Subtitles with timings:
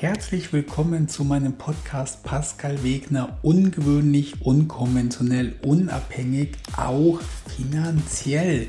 [0.00, 3.38] herzlich willkommen zu meinem Podcast Pascal Wegner.
[3.42, 7.20] Ungewöhnlich, unkonventionell, unabhängig, auch
[7.56, 8.68] finanziell.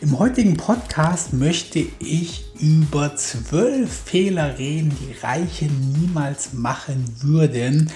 [0.00, 7.90] Im heutigen Podcast möchte ich über zwölf Fehler reden, die Reiche niemals machen würden.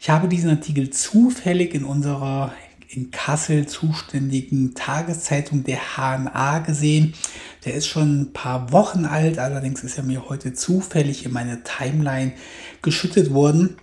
[0.00, 2.52] Ich habe diesen Artikel zufällig in unserer
[2.94, 7.14] in Kassel zuständigen Tageszeitung der HNA gesehen.
[7.64, 11.62] Der ist schon ein paar Wochen alt, allerdings ist er mir heute zufällig in meine
[11.62, 12.32] Timeline
[12.82, 13.76] geschüttet worden.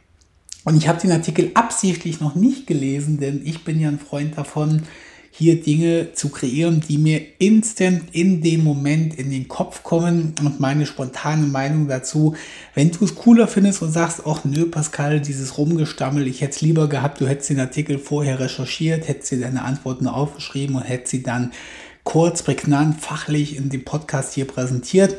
[0.65, 4.37] Und ich habe den Artikel absichtlich noch nicht gelesen, denn ich bin ja ein Freund
[4.37, 4.83] davon,
[5.31, 10.59] hier Dinge zu kreieren, die mir instant in dem Moment in den Kopf kommen und
[10.59, 12.35] meine spontane Meinung dazu.
[12.73, 16.61] Wenn du es cooler findest und sagst, ach nö, Pascal, dieses Rumgestammel, ich hätte es
[16.61, 21.11] lieber gehabt, du hättest den Artikel vorher recherchiert, hättest dir deine Antworten aufgeschrieben und hättest
[21.11, 21.51] sie dann
[22.03, 25.15] kurz, prägnant, fachlich in dem Podcast hier präsentiert.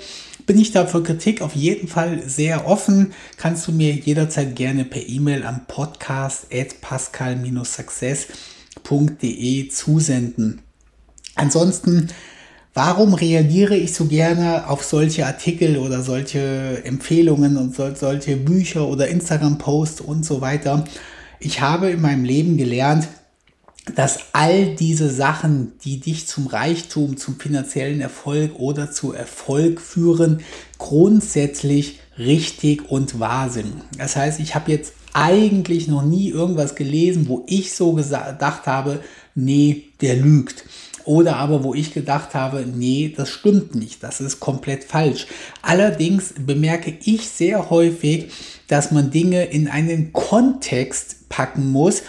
[0.46, 3.12] Bin ich da für Kritik auf jeden Fall sehr offen.
[3.36, 10.62] Kannst du mir jederzeit gerne per E-Mail am Podcast at pascal-success.de zusenden.
[11.36, 12.08] Ansonsten,
[12.74, 19.06] warum reagiere ich so gerne auf solche Artikel oder solche Empfehlungen und solche Bücher oder
[19.08, 20.84] Instagram-Posts und so weiter?
[21.38, 23.06] Ich habe in meinem Leben gelernt,
[23.94, 30.40] dass all diese Sachen, die dich zum Reichtum, zum finanziellen Erfolg oder zu Erfolg führen,
[30.78, 33.72] grundsätzlich richtig und wahr sind.
[33.96, 39.00] Das heißt, ich habe jetzt eigentlich noch nie irgendwas gelesen, wo ich so gedacht habe,
[39.34, 40.64] nee, der lügt.
[41.04, 45.26] Oder aber wo ich gedacht habe, nee, das stimmt nicht, das ist komplett falsch.
[45.62, 48.30] Allerdings bemerke ich sehr häufig,
[48.68, 52.02] dass man Dinge in einen Kontext packen muss,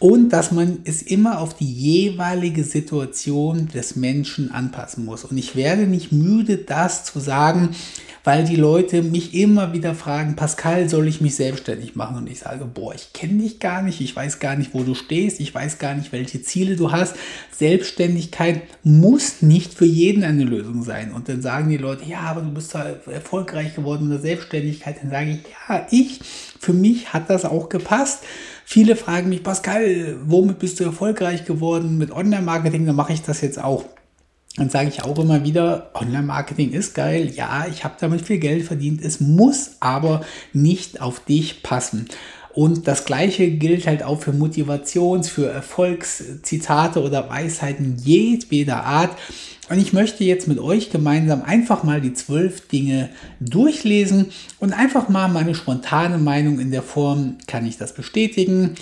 [0.00, 5.24] und dass man es immer auf die jeweilige Situation des Menschen anpassen muss.
[5.24, 7.76] Und ich werde nicht müde, das zu sagen,
[8.24, 12.16] weil die Leute mich immer wieder fragen, Pascal, soll ich mich selbstständig machen?
[12.16, 14.94] Und ich sage, boah, ich kenne dich gar nicht, ich weiß gar nicht, wo du
[14.94, 17.16] stehst, ich weiß gar nicht, welche Ziele du hast.
[17.50, 21.12] Selbstständigkeit muss nicht für jeden eine Lösung sein.
[21.12, 24.96] Und dann sagen die Leute, ja, aber du bist erfolgreich geworden in der Selbstständigkeit.
[25.02, 26.20] Dann sage ich, ja, ich,
[26.58, 28.20] für mich hat das auch gepasst.
[28.72, 32.86] Viele fragen mich, Pascal, womit bist du erfolgreich geworden mit Online-Marketing?
[32.86, 33.84] Dann mache ich das jetzt auch.
[34.54, 37.32] Dann sage ich auch immer wieder, Online-Marketing ist geil.
[37.34, 39.04] Ja, ich habe damit viel Geld verdient.
[39.04, 40.20] Es muss aber
[40.52, 42.06] nicht auf dich passen.
[42.54, 49.18] Und das gleiche gilt halt auch für Motivations-, für Erfolgszitate oder Weisheiten jedweder Art.
[49.70, 53.08] Und ich möchte jetzt mit euch gemeinsam einfach mal die zwölf Dinge
[53.38, 58.74] durchlesen und einfach mal meine spontane Meinung in der Form, kann ich das bestätigen?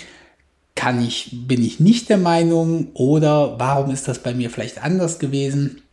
[0.73, 2.87] Kann ich, bin ich nicht der Meinung?
[2.95, 5.83] Oder warum ist das bei mir vielleicht anders gewesen?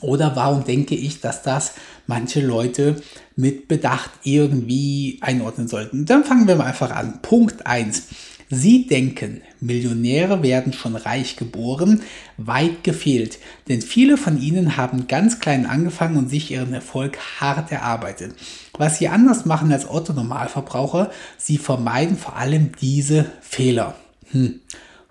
[0.00, 1.74] Oder warum denke ich, dass das
[2.06, 3.02] manche Leute
[3.36, 6.06] mit Bedacht irgendwie einordnen sollten?
[6.06, 7.20] Dann fangen wir mal einfach an.
[7.20, 8.08] Punkt eins
[8.50, 12.02] Sie denken, Millionäre werden schon reich geboren,
[12.38, 13.38] weit gefehlt,
[13.68, 18.34] denn viele von ihnen haben ganz klein angefangen und sich ihren Erfolg hart erarbeitet.
[18.78, 23.96] Was sie anders machen als Otto Normalverbraucher, sie vermeiden vor allem diese Fehler.
[24.30, 24.60] Hm.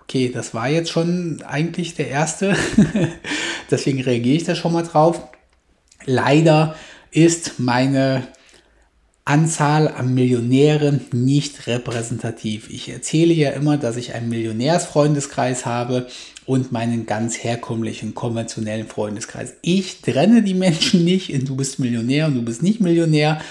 [0.02, 2.56] Okay, das war jetzt schon eigentlich der erste,
[3.70, 5.22] deswegen reagiere ich da schon mal drauf.
[6.06, 6.74] Leider
[7.10, 8.26] ist meine
[9.28, 12.70] Anzahl an Millionären nicht repräsentativ.
[12.70, 16.06] Ich erzähle ja immer, dass ich einen Millionärsfreundeskreis habe
[16.46, 19.52] und meinen ganz herkömmlichen, konventionellen Freundeskreis.
[19.60, 23.42] Ich trenne die Menschen nicht in du bist Millionär und du bist nicht Millionär.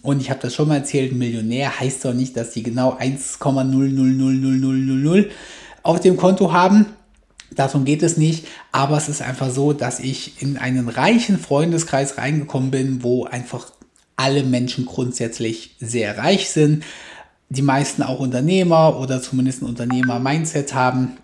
[0.00, 5.26] Und ich habe das schon mal erzählt, Millionär heißt doch nicht, dass die genau 1,0000000
[5.82, 6.86] auf dem Konto haben.
[7.54, 12.16] Darum geht es nicht, aber es ist einfach so, dass ich in einen reichen Freundeskreis
[12.16, 13.72] reingekommen bin, wo einfach
[14.18, 16.84] alle Menschen grundsätzlich sehr reich sind,
[17.48, 21.16] die meisten auch Unternehmer oder zumindest ein Unternehmer-Mindset haben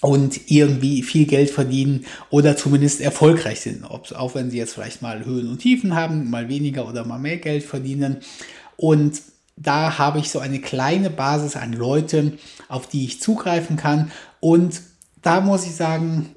[0.00, 5.02] und irgendwie viel Geld verdienen oder zumindest erfolgreich sind, Ob, auch wenn sie jetzt vielleicht
[5.02, 8.18] mal Höhen und Tiefen haben, mal weniger oder mal mehr Geld verdienen.
[8.76, 9.20] Und
[9.56, 12.38] da habe ich so eine kleine Basis an Leuten,
[12.68, 14.10] auf die ich zugreifen kann.
[14.40, 14.80] Und
[15.22, 16.35] da muss ich sagen,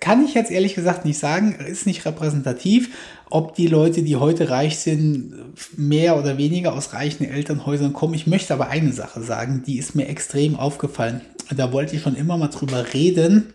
[0.00, 2.90] kann ich jetzt ehrlich gesagt nicht sagen, ist nicht repräsentativ,
[3.28, 5.34] ob die Leute, die heute reich sind,
[5.76, 8.14] mehr oder weniger aus reichen Elternhäusern kommen.
[8.14, 11.22] Ich möchte aber eine Sache sagen, die ist mir extrem aufgefallen.
[11.54, 13.52] Da wollte ich schon immer mal drüber reden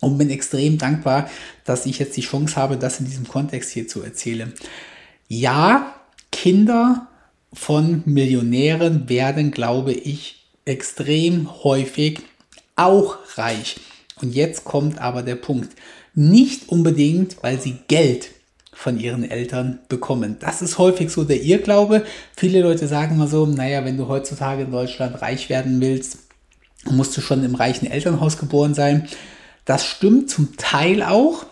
[0.00, 1.28] und bin extrem dankbar,
[1.64, 4.54] dass ich jetzt die Chance habe, das in diesem Kontext hier zu erzählen.
[5.28, 5.94] Ja,
[6.32, 7.08] Kinder
[7.52, 12.20] von Millionären werden, glaube ich, extrem häufig
[12.76, 13.76] auch reich.
[14.20, 15.70] Und jetzt kommt aber der Punkt.
[16.14, 18.30] Nicht unbedingt, weil sie Geld
[18.72, 20.36] von ihren Eltern bekommen.
[20.40, 22.04] Das ist häufig so der Irrglaube.
[22.36, 26.18] Viele Leute sagen immer so, naja, wenn du heutzutage in Deutschland reich werden willst,
[26.88, 29.06] musst du schon im reichen Elternhaus geboren sein.
[29.64, 31.44] Das stimmt zum Teil auch.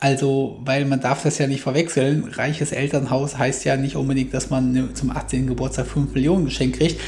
[0.00, 2.24] Also, weil man darf das ja nicht verwechseln.
[2.24, 5.46] Reiches Elternhaus heißt ja nicht unbedingt, dass man zum 18.
[5.46, 7.00] Geburtstag 5 Millionen geschenkt kriegt.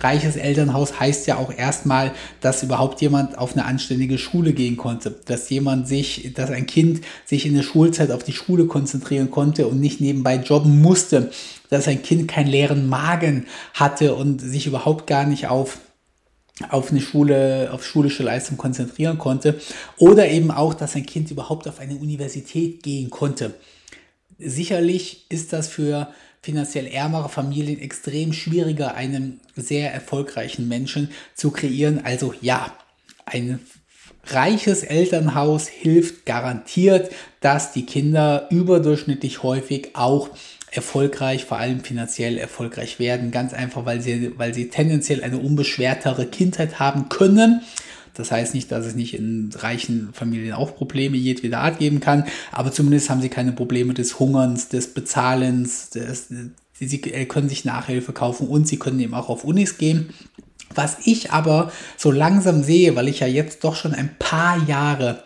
[0.00, 5.14] Reiches Elternhaus heißt ja auch erstmal, dass überhaupt jemand auf eine anständige Schule gehen konnte.
[5.26, 9.66] Dass jemand sich, dass ein Kind sich in der Schulzeit auf die Schule konzentrieren konnte
[9.66, 11.30] und nicht nebenbei jobben musste.
[11.68, 15.78] Dass ein Kind keinen leeren Magen hatte und sich überhaupt gar nicht auf
[16.68, 19.58] auf eine Schule, auf schulische Leistung konzentrieren konnte
[19.96, 23.54] oder eben auch, dass ein Kind überhaupt auf eine Universität gehen konnte.
[24.38, 26.08] Sicherlich ist das für
[26.42, 32.00] finanziell ärmere Familien extrem schwieriger, einen sehr erfolgreichen Menschen zu kreieren.
[32.04, 32.72] Also ja,
[33.26, 33.60] ein
[34.26, 37.10] reiches Elternhaus hilft garantiert,
[37.40, 40.30] dass die Kinder überdurchschnittlich häufig auch
[40.70, 43.32] erfolgreich, vor allem finanziell erfolgreich werden.
[43.32, 47.62] Ganz einfach, weil sie, weil sie tendenziell eine unbeschwertere Kindheit haben können.
[48.14, 52.24] Das heißt nicht, dass es nicht in reichen Familien auch Probleme jedweder Art geben kann,
[52.52, 56.28] aber zumindest haben sie keine Probleme des Hungerns, des Bezahlens, des,
[56.74, 60.10] sie können sich Nachhilfe kaufen und sie können eben auch auf Unis gehen.
[60.74, 65.22] Was ich aber so langsam sehe, weil ich ja jetzt doch schon ein paar Jahre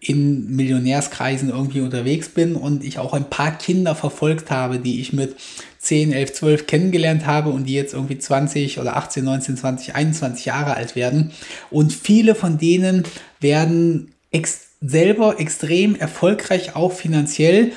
[0.00, 5.12] in Millionärskreisen irgendwie unterwegs bin und ich auch ein paar Kinder verfolgt habe, die ich
[5.12, 5.36] mit
[5.78, 10.44] 10, 11, 12 kennengelernt habe und die jetzt irgendwie 20 oder 18, 19, 20, 21
[10.44, 11.32] Jahre alt werden.
[11.70, 13.04] Und viele von denen
[13.40, 17.72] werden ex selber extrem erfolgreich, auch finanziell,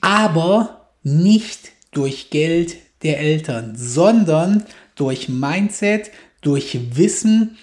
[0.00, 4.64] aber nicht durch Geld der Eltern, sondern
[4.94, 6.10] durch Mindset,
[6.40, 7.58] durch Wissen,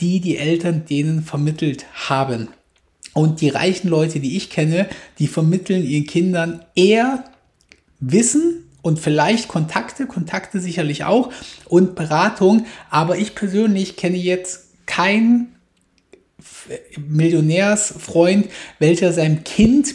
[0.00, 2.48] die die Eltern denen vermittelt haben.
[3.12, 4.88] Und die reichen Leute, die ich kenne,
[5.18, 7.24] die vermitteln ihren Kindern eher
[8.00, 11.32] Wissen und vielleicht Kontakte, Kontakte sicherlich auch
[11.64, 12.66] und Beratung.
[12.90, 15.54] Aber ich persönlich kenne jetzt keinen
[16.98, 18.48] Millionärsfreund,
[18.78, 19.94] welcher seinem Kind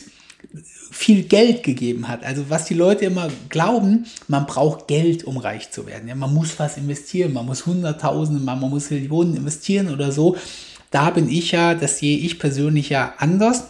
[0.91, 2.23] viel Geld gegeben hat.
[2.23, 6.09] Also was die Leute immer glauben, man braucht Geld, um reich zu werden.
[6.09, 10.35] Ja, man muss was investieren, man muss Hunderttausende, man muss Millionen investieren oder so.
[10.89, 13.65] Da bin ich ja, das sehe ich persönlich ja anders.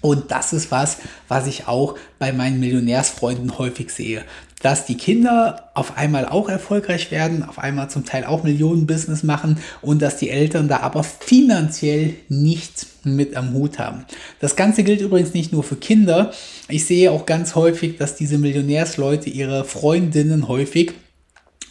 [0.00, 0.98] Und das ist was,
[1.28, 4.24] was ich auch bei meinen Millionärsfreunden häufig sehe.
[4.62, 9.58] Dass die Kinder auf einmal auch erfolgreich werden, auf einmal zum Teil auch Millionen-Business machen
[9.82, 14.04] und dass die Eltern da aber finanziell nichts mit am Hut haben.
[14.40, 16.32] Das Ganze gilt übrigens nicht nur für Kinder.
[16.68, 20.94] Ich sehe auch ganz häufig, dass diese Millionärsleute ihre Freundinnen häufig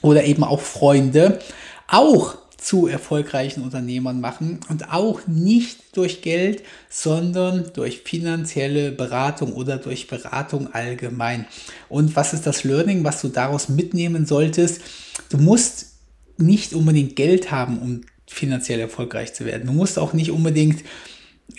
[0.01, 1.39] oder eben auch Freunde
[1.88, 9.78] auch zu erfolgreichen Unternehmern machen und auch nicht durch Geld, sondern durch finanzielle Beratung oder
[9.78, 11.46] durch Beratung allgemein.
[11.90, 14.82] Und was ist das Learning, was du daraus mitnehmen solltest?
[15.30, 15.92] Du musst
[16.38, 19.68] nicht unbedingt Geld haben, um finanziell erfolgreich zu werden.
[19.68, 20.84] Du musst auch nicht unbedingt,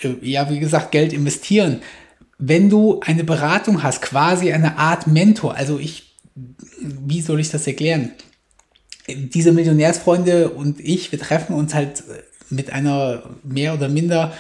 [0.03, 1.83] äh, ja, wie gesagt, Geld investieren.
[2.37, 7.65] Wenn du eine Beratung hast, quasi eine Art Mentor, also ich, wie soll ich das
[7.65, 8.11] erklären?
[9.09, 12.03] Diese Millionärsfreunde und ich, wir treffen uns halt
[12.51, 14.33] mit einer mehr oder minder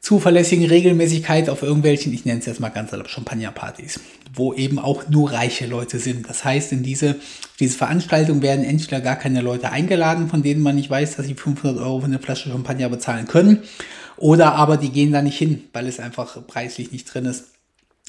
[0.00, 3.98] zuverlässigen Regelmäßigkeit auf irgendwelchen, ich nenne es jetzt mal ganz salopp, Champagnerpartys,
[4.32, 6.28] wo eben auch nur reiche Leute sind.
[6.28, 7.16] Das heißt, in diese,
[7.58, 11.34] diese Veranstaltung werden entweder gar keine Leute eingeladen, von denen man nicht weiß, dass sie
[11.34, 13.64] 500 Euro für eine Flasche Champagner bezahlen können,
[14.16, 17.55] oder aber die gehen da nicht hin, weil es einfach preislich nicht drin ist.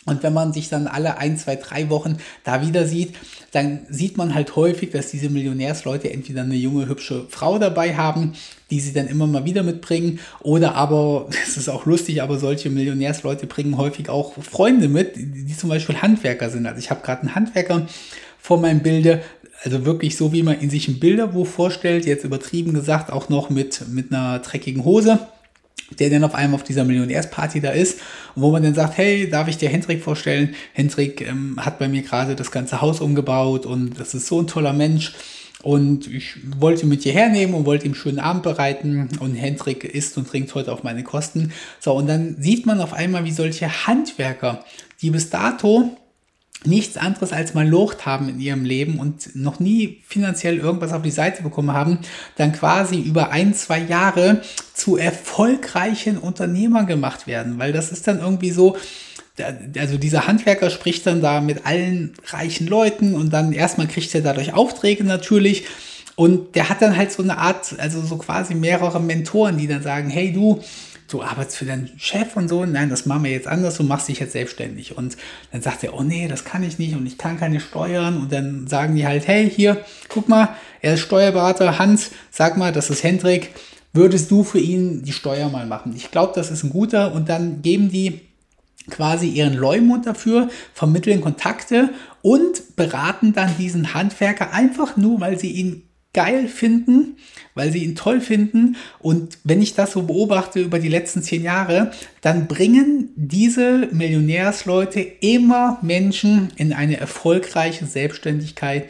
[0.07, 3.13] Und wenn man sich dann alle ein, zwei, drei Wochen da wieder sieht,
[3.51, 8.33] dann sieht man halt häufig, dass diese Millionärsleute entweder eine junge, hübsche Frau dabei haben,
[8.71, 12.69] die sie dann immer mal wieder mitbringen, oder aber, das ist auch lustig, aber solche
[12.69, 16.65] Millionärsleute bringen häufig auch Freunde mit, die, zum Beispiel Handwerker sind.
[16.65, 17.85] Also ich habe gerade einen Handwerker
[18.39, 19.21] vor meinem Bilde,
[19.63, 23.49] also wirklich so, wie man in sich ein Bilderbuch vorstellt, jetzt übertrieben gesagt, auch noch
[23.49, 25.19] mit, mit einer dreckigen Hose
[25.99, 27.99] der dann auf einmal auf dieser Millionärsparty da ist
[28.35, 30.55] und wo man dann sagt, hey, darf ich dir Hendrik vorstellen?
[30.73, 34.47] Hendrik ähm, hat bei mir gerade das ganze Haus umgebaut und das ist so ein
[34.47, 35.13] toller Mensch
[35.63, 39.83] und ich wollte ihn mit hierher nehmen und wollte ihm schönen Abend bereiten und Hendrik
[39.83, 41.51] isst und trinkt heute auf meine Kosten.
[41.79, 44.63] So, und dann sieht man auf einmal, wie solche Handwerker,
[45.01, 45.97] die bis dato
[46.65, 51.01] nichts anderes als mal Locht haben in ihrem Leben und noch nie finanziell irgendwas auf
[51.01, 51.99] die Seite bekommen haben,
[52.35, 54.41] dann quasi über ein, zwei Jahre
[54.73, 58.75] zu erfolgreichen Unternehmern gemacht werden, weil das ist dann irgendwie so,
[59.77, 64.21] also dieser Handwerker spricht dann da mit allen reichen Leuten und dann erstmal kriegt er
[64.21, 65.65] dadurch Aufträge natürlich.
[66.15, 69.83] Und der hat dann halt so eine Art, also so quasi mehrere Mentoren, die dann
[69.83, 70.63] sagen, hey du,
[71.07, 74.07] du arbeitest für deinen Chef und so, nein, das machen wir jetzt anders, du machst
[74.07, 74.97] dich jetzt selbstständig.
[74.97, 75.17] Und
[75.51, 78.17] dann sagt er, oh nee, das kann ich nicht und ich kann keine Steuern.
[78.17, 80.49] Und dann sagen die halt, hey, hier, guck mal,
[80.81, 83.51] er ist Steuerberater, Hans, sag mal, das ist Hendrik,
[83.93, 85.93] würdest du für ihn die Steuer mal machen?
[85.95, 87.13] Ich glaube, das ist ein guter.
[87.13, 88.21] Und dann geben die
[88.89, 91.89] quasi ihren Leumund dafür, vermitteln Kontakte
[92.21, 95.83] und beraten dann diesen Handwerker einfach nur, weil sie ihn
[96.17, 97.15] geil finden,
[97.53, 98.75] weil sie ihn toll finden.
[98.97, 104.99] Und wenn ich das so beobachte über die letzten zehn Jahre, dann bringen diese Millionärsleute
[104.99, 108.89] immer Menschen in eine erfolgreiche Selbstständigkeit,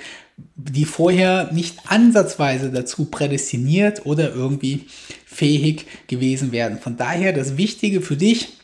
[0.56, 4.86] die vorher nicht ansatzweise dazu prädestiniert oder irgendwie
[5.26, 6.80] fähig gewesen wären.
[6.80, 8.57] Von daher das Wichtige für dich,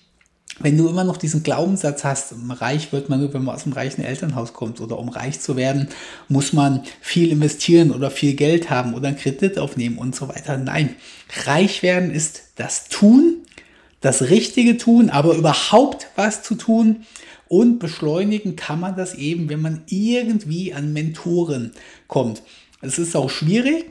[0.60, 3.74] wenn du immer noch diesen Glaubenssatz hast, reich wird man nur, wenn man aus einem
[3.74, 5.89] reichen Elternhaus kommt oder um reich zu werden,
[6.27, 10.57] muss man viel investieren oder viel Geld haben oder einen Kredit aufnehmen und so weiter.
[10.57, 10.95] Nein,
[11.45, 13.38] reich werden ist das Tun,
[14.00, 17.05] das Richtige tun, aber überhaupt was zu tun
[17.48, 21.72] und beschleunigen kann man das eben, wenn man irgendwie an Mentoren
[22.07, 22.43] kommt.
[22.81, 23.86] Es ist auch schwierig.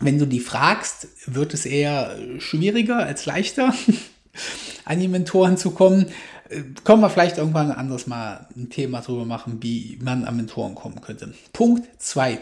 [0.00, 3.74] Wenn du die fragst, wird es eher schwieriger als leichter.
[4.84, 6.06] an die Mentoren zu kommen.
[6.48, 10.36] Äh, können wir vielleicht irgendwann ein anderes Mal ein Thema darüber machen, wie man an
[10.36, 11.32] Mentoren kommen könnte.
[11.52, 12.38] Punkt 2.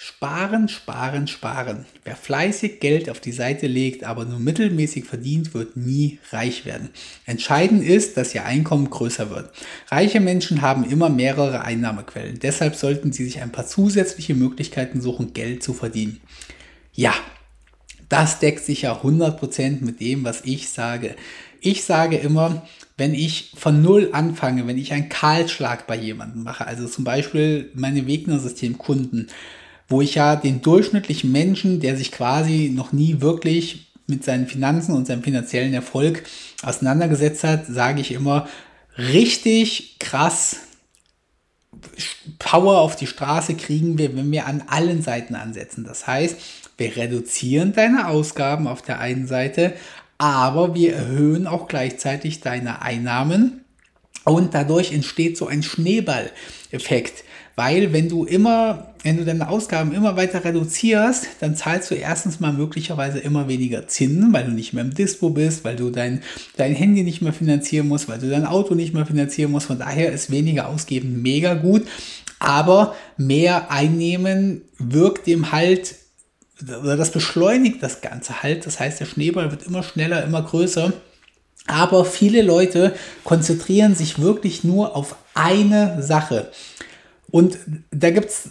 [0.00, 1.84] Sparen, sparen, sparen.
[2.04, 6.90] Wer fleißig Geld auf die Seite legt, aber nur mittelmäßig verdient, wird nie reich werden.
[7.26, 9.50] Entscheidend ist, dass ihr Einkommen größer wird.
[9.88, 12.38] Reiche Menschen haben immer mehrere Einnahmequellen.
[12.38, 16.20] Deshalb sollten sie sich ein paar zusätzliche Möglichkeiten suchen, Geld zu verdienen.
[16.92, 17.12] Ja,
[18.08, 21.14] das deckt sich ja 100% mit dem, was ich sage.
[21.60, 26.66] Ich sage immer, wenn ich von Null anfange, wenn ich einen Kahlschlag bei jemandem mache,
[26.66, 29.28] also zum Beispiel meine Wegner-System-Kunden,
[29.88, 34.94] wo ich ja den durchschnittlichen Menschen, der sich quasi noch nie wirklich mit seinen Finanzen
[34.94, 36.24] und seinem finanziellen Erfolg
[36.62, 38.48] auseinandergesetzt hat, sage ich immer,
[38.96, 40.56] richtig krass
[42.38, 45.84] Power auf die Straße kriegen wir, wenn wir an allen Seiten ansetzen.
[45.84, 46.36] Das heißt,
[46.78, 49.74] wir reduzieren deine Ausgaben auf der einen Seite,
[50.16, 53.64] aber wir erhöhen auch gleichzeitig deine Einnahmen
[54.24, 57.24] und dadurch entsteht so ein Schneeballeffekt.
[57.56, 62.38] Weil wenn du immer, wenn du deine Ausgaben immer weiter reduzierst, dann zahlst du erstens
[62.38, 66.22] mal möglicherweise immer weniger Zinsen, weil du nicht mehr im Dispo bist, weil du dein,
[66.56, 69.66] dein Handy nicht mehr finanzieren musst, weil du dein Auto nicht mehr finanzieren musst.
[69.66, 71.82] Von daher ist weniger ausgeben mega gut.
[72.38, 75.96] Aber mehr einnehmen wirkt dem halt
[76.60, 78.66] das beschleunigt das Ganze halt.
[78.66, 80.92] Das heißt, der Schneeball wird immer schneller, immer größer.
[81.66, 86.50] Aber viele Leute konzentrieren sich wirklich nur auf eine Sache.
[87.30, 87.58] Und
[87.90, 88.50] da gibt es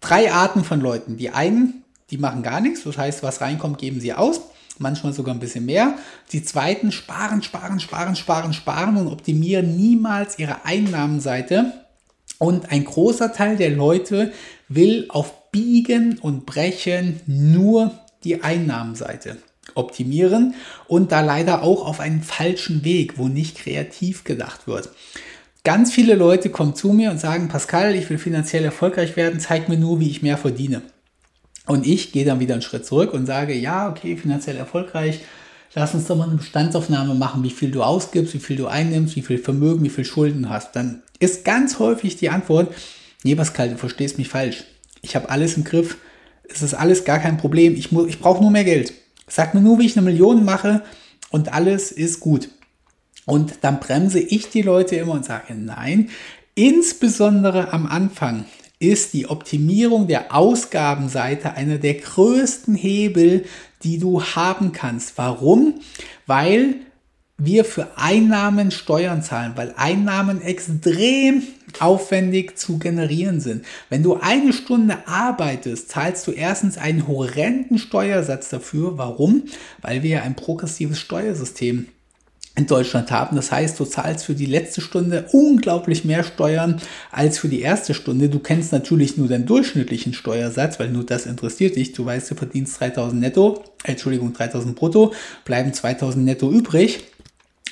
[0.00, 1.16] drei Arten von Leuten.
[1.16, 4.40] Die einen, die machen gar nichts, das heißt, was reinkommt, geben sie aus.
[4.78, 5.98] Manchmal sogar ein bisschen mehr.
[6.32, 11.72] Die zweiten sparen, sparen, sparen, sparen, sparen und optimieren niemals ihre Einnahmenseite.
[12.38, 14.32] Und ein großer Teil der Leute
[14.68, 17.90] will auf Biegen und Brechen nur
[18.22, 19.38] die Einnahmenseite
[19.74, 20.54] optimieren
[20.86, 24.90] und da leider auch auf einen falschen Weg, wo nicht kreativ gedacht wird.
[25.64, 29.68] Ganz viele Leute kommen zu mir und sagen, Pascal, ich will finanziell erfolgreich werden, zeig
[29.68, 30.82] mir nur, wie ich mehr verdiene.
[31.66, 35.22] Und ich gehe dann wieder einen Schritt zurück und sage, ja, okay, finanziell erfolgreich,
[35.74, 39.16] lass uns doch mal eine Bestandsaufnahme machen, wie viel du ausgibst, wie viel du einnimmst,
[39.16, 40.76] wie viel Vermögen, wie viel Schulden hast.
[40.76, 42.72] Dann ist ganz häufig die Antwort,
[43.24, 44.64] nee, Pascal, du verstehst mich falsch
[45.02, 45.98] ich habe alles im Griff,
[46.48, 48.92] es ist alles gar kein Problem, ich, ich brauche nur mehr Geld.
[49.26, 50.82] Sag mir nur, wie ich eine Million mache
[51.30, 52.48] und alles ist gut.
[53.26, 56.08] Und dann bremse ich die Leute immer und sage, nein,
[56.54, 58.46] insbesondere am Anfang
[58.78, 63.44] ist die Optimierung der Ausgabenseite einer der größten Hebel,
[63.82, 65.18] die du haben kannst.
[65.18, 65.80] Warum?
[66.26, 66.76] Weil
[67.38, 71.42] wir für Einnahmen Steuern zahlen, weil Einnahmen extrem
[71.78, 73.64] aufwendig zu generieren sind.
[73.88, 78.98] Wenn du eine Stunde arbeitest, zahlst du erstens einen horrenden Steuersatz dafür.
[78.98, 79.44] Warum?
[79.80, 81.86] Weil wir ein progressives Steuersystem
[82.56, 83.36] in Deutschland haben.
[83.36, 86.80] Das heißt, du zahlst für die letzte Stunde unglaublich mehr Steuern
[87.12, 88.28] als für die erste Stunde.
[88.28, 91.92] Du kennst natürlich nur den durchschnittlichen Steuersatz, weil nur das interessiert dich.
[91.92, 95.14] Du weißt, du verdienst 3000 netto, Entschuldigung, 3000 brutto,
[95.44, 97.04] bleiben 2000 netto übrig.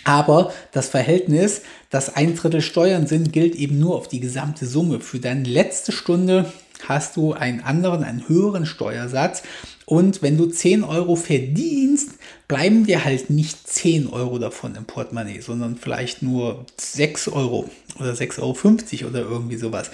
[0.06, 5.00] Aber das Verhältnis, dass ein Drittel Steuern sind, gilt eben nur auf die gesamte Summe.
[5.00, 6.52] Für deine letzte Stunde
[6.86, 9.42] hast du einen anderen, einen höheren Steuersatz.
[9.84, 12.10] Und wenn du 10 Euro verdienst,
[12.46, 18.12] bleiben dir halt nicht 10 Euro davon im Portemonnaie, sondern vielleicht nur 6 Euro oder
[18.12, 19.90] 6,50 Euro oder irgendwie sowas.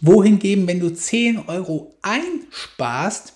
[0.00, 3.32] Wohingegen, wenn du 10 Euro einsparst,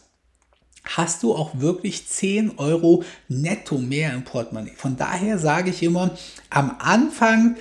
[0.84, 4.72] hast du auch wirklich 10 Euro netto mehr im Portemonnaie.
[4.76, 6.10] Von daher sage ich immer,
[6.50, 7.56] am Anfang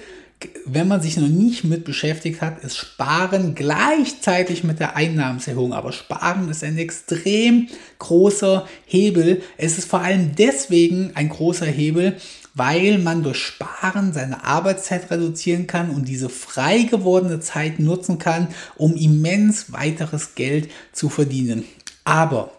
[0.66, 5.74] wenn man sich noch nicht mit beschäftigt hat, ist Sparen gleichzeitig mit der Einnahmenserhöhung.
[5.74, 9.42] Aber Sparen ist ein extrem großer Hebel.
[9.58, 12.16] Es ist vor allem deswegen ein großer Hebel,
[12.54, 18.48] weil man durch Sparen seine Arbeitszeit reduzieren kann und diese frei gewordene Zeit nutzen kann,
[18.78, 21.66] um immens weiteres Geld zu verdienen.
[22.06, 22.52] Aber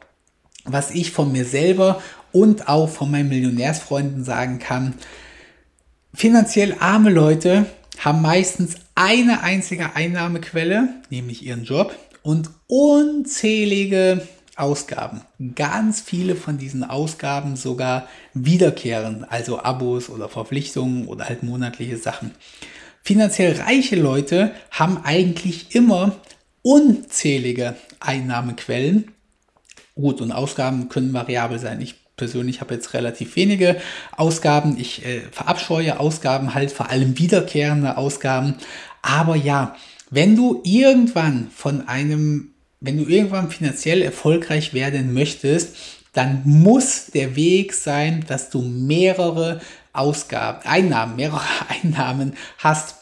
[0.73, 4.95] was ich von mir selber und auch von meinen Millionärsfreunden sagen kann,
[6.15, 7.67] finanziell arme Leute
[7.99, 15.23] haben meistens eine einzige Einnahmequelle, nämlich ihren Job und unzählige Ausgaben.
[15.55, 22.33] Ganz viele von diesen Ausgaben sogar wiederkehren, also Abos oder Verpflichtungen oder halt monatliche Sachen.
[23.03, 26.17] Finanziell reiche Leute haben eigentlich immer
[26.63, 29.13] unzählige Einnahmequellen.
[30.01, 31.81] Gut, und Ausgaben können variabel sein.
[31.81, 33.81] Ich persönlich habe jetzt relativ wenige
[34.17, 34.77] Ausgaben.
[34.79, 38.55] Ich äh, verabscheue Ausgaben halt, vor allem wiederkehrende Ausgaben.
[39.03, 39.75] Aber ja,
[40.11, 45.77] wenn du irgendwann von einem, wenn du irgendwann finanziell erfolgreich werden möchtest,
[46.13, 49.61] dann muss der Weg sein, dass du mehrere
[49.93, 51.43] Ausgaben, Einnahmen, mehrere
[51.83, 52.97] Einnahmen hast.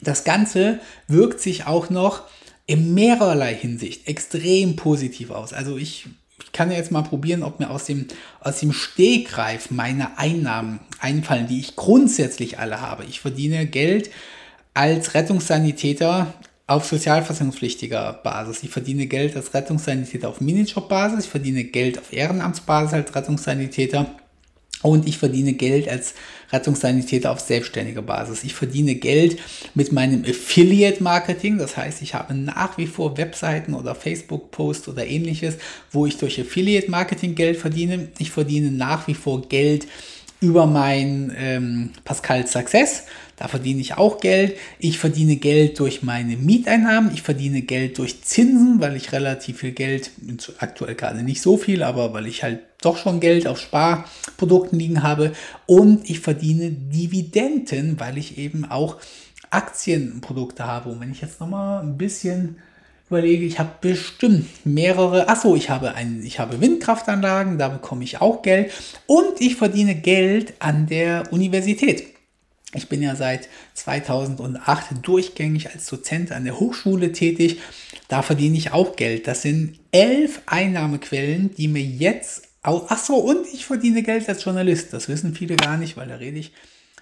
[0.00, 2.22] Das Ganze wirkt sich auch noch
[2.66, 5.52] in mehrerlei Hinsicht extrem positiv aus.
[5.52, 6.06] Also ich
[6.52, 8.08] ich kann ja jetzt mal probieren, ob mir aus dem,
[8.40, 13.04] aus dem Stegreif meine Einnahmen einfallen, die ich grundsätzlich alle habe.
[13.04, 14.10] Ich verdiene Geld
[14.74, 16.34] als Rettungssanitäter
[16.66, 18.62] auf sozialversicherungspflichtiger Basis.
[18.64, 21.24] Ich verdiene Geld als Rettungssanitäter auf Minijob-Basis.
[21.24, 24.14] Ich verdiene Geld auf Ehrenamtsbasis als Rettungssanitäter.
[24.82, 26.12] Und ich verdiene Geld als
[26.52, 28.44] Rettungssanitäter auf selbstständiger Basis.
[28.44, 29.38] Ich verdiene Geld
[29.74, 31.58] mit meinem Affiliate Marketing.
[31.58, 35.56] Das heißt, ich habe nach wie vor Webseiten oder Facebook-Posts oder ähnliches,
[35.90, 38.08] wo ich durch Affiliate Marketing Geld verdiene.
[38.18, 39.86] Ich verdiene nach wie vor Geld
[40.42, 43.04] über mein ähm, Pascal Success.
[43.36, 44.56] Da verdiene ich auch Geld.
[44.78, 47.12] Ich verdiene Geld durch meine Mieteinnahmen.
[47.14, 50.10] Ich verdiene Geld durch Zinsen, weil ich relativ viel Geld,
[50.58, 55.02] aktuell gerade nicht so viel, aber weil ich halt doch schon Geld auf Sparprodukten liegen
[55.02, 55.32] habe.
[55.66, 58.98] Und ich verdiene Dividenden, weil ich eben auch
[59.50, 60.90] Aktienprodukte habe.
[60.90, 62.56] Und wenn ich jetzt nochmal ein bisschen
[63.12, 68.22] überlege, ich habe bestimmt mehrere, achso, ich habe ein, ich habe Windkraftanlagen, da bekomme ich
[68.22, 68.72] auch Geld
[69.06, 72.06] und ich verdiene Geld an der Universität.
[72.74, 77.60] Ich bin ja seit 2008 durchgängig als Dozent an der Hochschule tätig.
[78.08, 79.26] Da verdiene ich auch Geld.
[79.26, 84.42] Das sind elf Einnahmequellen, die mir jetzt auch, ach so, und ich verdiene Geld als
[84.42, 84.94] Journalist.
[84.94, 86.52] Das wissen viele gar nicht, weil da rede ich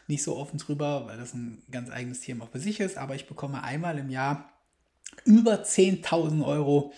[0.09, 2.99] nicht so offen drüber, weil das ein ganz eigenes Thema für sich ist.
[2.99, 4.51] Aber ich bekomme einmal im Jahr
[5.25, 6.93] über 10.000 Euro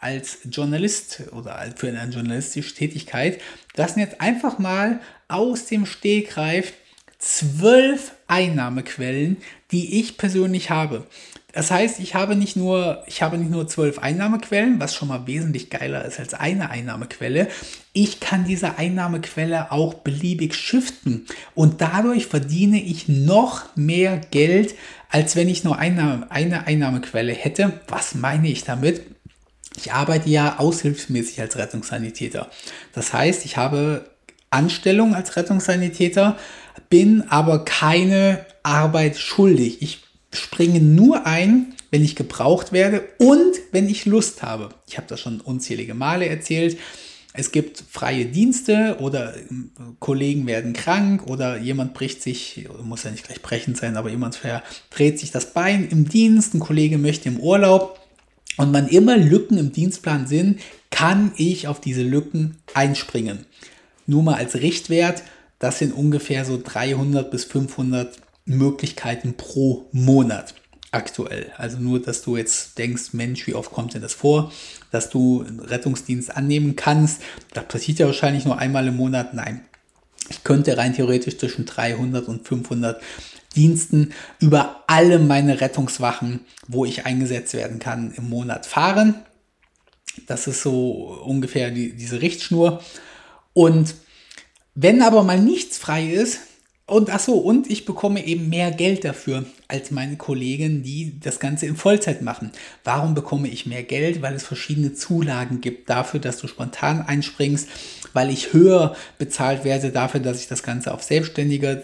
[0.00, 3.40] als Journalist oder für eine journalistische Tätigkeit.
[3.74, 6.72] Das sind jetzt einfach mal aus dem Stegreif
[7.20, 9.36] zwölf Einnahmequellen,
[9.70, 11.06] die ich persönlich habe.
[11.52, 15.26] Das heißt, ich habe nicht nur, ich habe nicht nur zwölf Einnahmequellen, was schon mal
[15.26, 17.48] wesentlich geiler ist als eine Einnahmequelle.
[17.92, 24.74] Ich kann diese Einnahmequelle auch beliebig shiften und dadurch verdiene ich noch mehr Geld,
[25.08, 27.80] als wenn ich nur eine, eine Einnahmequelle hätte.
[27.88, 29.02] Was meine ich damit?
[29.76, 32.48] Ich arbeite ja aushilfsmäßig als Rettungssanitäter.
[32.92, 34.08] Das heißt, ich habe
[34.50, 36.36] Anstellung als Rettungssanitäter,
[36.90, 39.80] bin aber keine Arbeit schuldig.
[39.80, 44.70] Ich springe nur ein, wenn ich gebraucht werde und wenn ich Lust habe.
[44.86, 46.78] Ich habe das schon unzählige Male erzählt.
[47.32, 53.12] Es gibt freie Dienste oder ähm, Kollegen werden krank oder jemand bricht sich, muss ja
[53.12, 57.28] nicht gleich brechend sein, aber jemand verdreht sich das Bein im Dienst, ein Kollege möchte
[57.28, 58.00] im Urlaub
[58.56, 63.46] und man immer Lücken im Dienstplan sind, kann ich auf diese Lücken einspringen.
[64.06, 65.22] Nur mal als Richtwert,
[65.60, 70.54] das sind ungefähr so 300 bis 500 Möglichkeiten pro Monat
[70.90, 71.52] aktuell.
[71.56, 74.50] Also nur, dass du jetzt denkst, Mensch, wie oft kommt denn das vor,
[74.90, 77.22] dass du einen Rettungsdienst annehmen kannst.
[77.52, 79.34] Das passiert ja wahrscheinlich nur einmal im Monat.
[79.34, 79.60] Nein,
[80.30, 83.00] ich könnte rein theoretisch zwischen 300 und 500
[83.54, 89.14] Diensten über alle meine Rettungswachen, wo ich eingesetzt werden kann, im Monat fahren.
[90.26, 92.82] Das ist so ungefähr die, diese Richtschnur.
[93.52, 93.94] Und
[94.82, 96.40] wenn aber mal nichts frei ist,
[96.90, 101.38] und ach so, und ich bekomme eben mehr Geld dafür als meine Kollegen, die das
[101.38, 102.50] Ganze in Vollzeit machen.
[102.82, 104.22] Warum bekomme ich mehr Geld?
[104.22, 107.68] Weil es verschiedene Zulagen gibt dafür, dass du spontan einspringst,
[108.12, 111.80] weil ich höher bezahlt werde dafür, dass ich das Ganze auf selbstständiger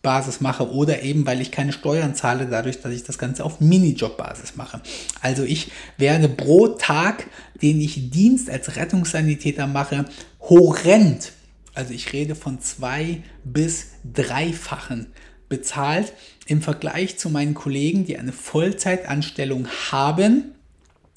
[0.00, 3.60] Basis mache oder eben weil ich keine Steuern zahle dadurch, dass ich das Ganze auf
[3.60, 4.80] Minijob-Basis mache.
[5.20, 7.26] Also ich werde pro Tag,
[7.60, 10.06] den ich Dienst als Rettungssanitäter mache,
[10.40, 11.32] horrend
[11.76, 15.08] also ich rede von zwei bis dreifachen
[15.48, 16.12] bezahlt
[16.46, 20.52] im Vergleich zu meinen Kollegen, die eine Vollzeitanstellung haben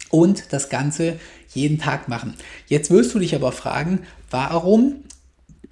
[0.10, 1.20] und das Ganze
[1.54, 2.36] jeden Tag machen.
[2.68, 5.04] Jetzt wirst du dich aber fragen, warum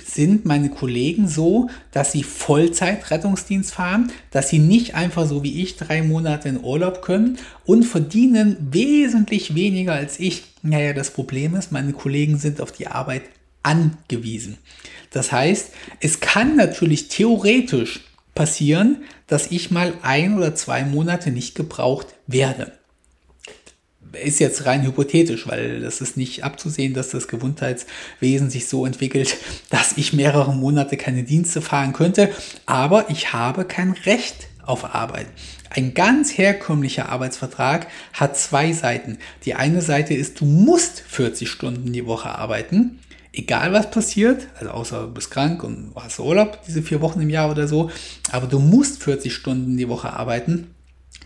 [0.03, 5.75] sind meine Kollegen so, dass sie Vollzeit-Rettungsdienst fahren, dass sie nicht einfach so wie ich
[5.75, 10.43] drei Monate in Urlaub können und verdienen wesentlich weniger als ich.
[10.61, 13.23] Naja, das Problem ist, meine Kollegen sind auf die Arbeit
[13.67, 14.57] angewiesen.
[15.11, 18.01] Das heißt, es kann natürlich theoretisch
[18.33, 22.71] passieren, dass ich mal ein oder zwei Monate nicht gebraucht werde.
[24.23, 29.37] Ist jetzt rein hypothetisch, weil das ist nicht abzusehen, dass das Gesundheitswesen sich so entwickelt,
[29.69, 32.29] dass ich mehrere Monate keine Dienste fahren könnte.
[32.65, 35.27] Aber ich habe kein Recht auf Arbeit.
[35.69, 39.17] Ein ganz herkömmlicher Arbeitsvertrag hat zwei Seiten.
[39.45, 42.99] Die eine Seite ist, du musst 40 Stunden die Woche arbeiten
[43.37, 47.29] egal was passiert, also außer du bist krank und hast Urlaub, diese vier Wochen im
[47.29, 47.91] Jahr oder so,
[48.31, 50.73] aber du musst 40 Stunden die Woche arbeiten.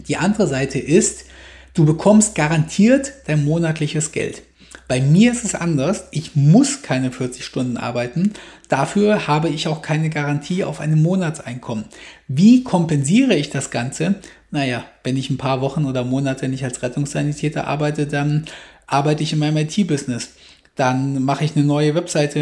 [0.08, 1.26] Die andere Seite ist,
[1.74, 4.44] du bekommst garantiert dein monatliches Geld.
[4.88, 6.06] Bei mir ist es anders.
[6.12, 8.34] Ich muss keine 40 Stunden arbeiten.
[8.68, 11.86] Dafür habe ich auch keine Garantie auf ein Monatseinkommen.
[12.28, 14.16] Wie kompensiere ich das Ganze?
[14.50, 18.46] Naja, wenn ich ein paar Wochen oder Monate nicht als Rettungssanitäter arbeite, dann
[18.86, 20.34] arbeite ich in meinem IT-Business
[20.76, 22.40] dann mache ich eine neue Webseite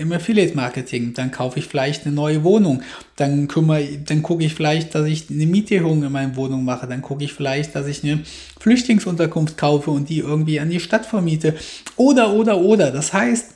[0.00, 2.82] im Affiliate Marketing, dann kaufe ich vielleicht eine neue Wohnung,
[3.16, 7.02] dann kümmere, dann gucke ich vielleicht, dass ich eine Mieterhöhung in meiner Wohnung mache, dann
[7.02, 8.20] gucke ich vielleicht, dass ich eine
[8.60, 11.54] Flüchtlingsunterkunft kaufe und die irgendwie an die Stadt vermiete.
[11.96, 12.90] Oder oder oder.
[12.90, 13.50] Das heißt,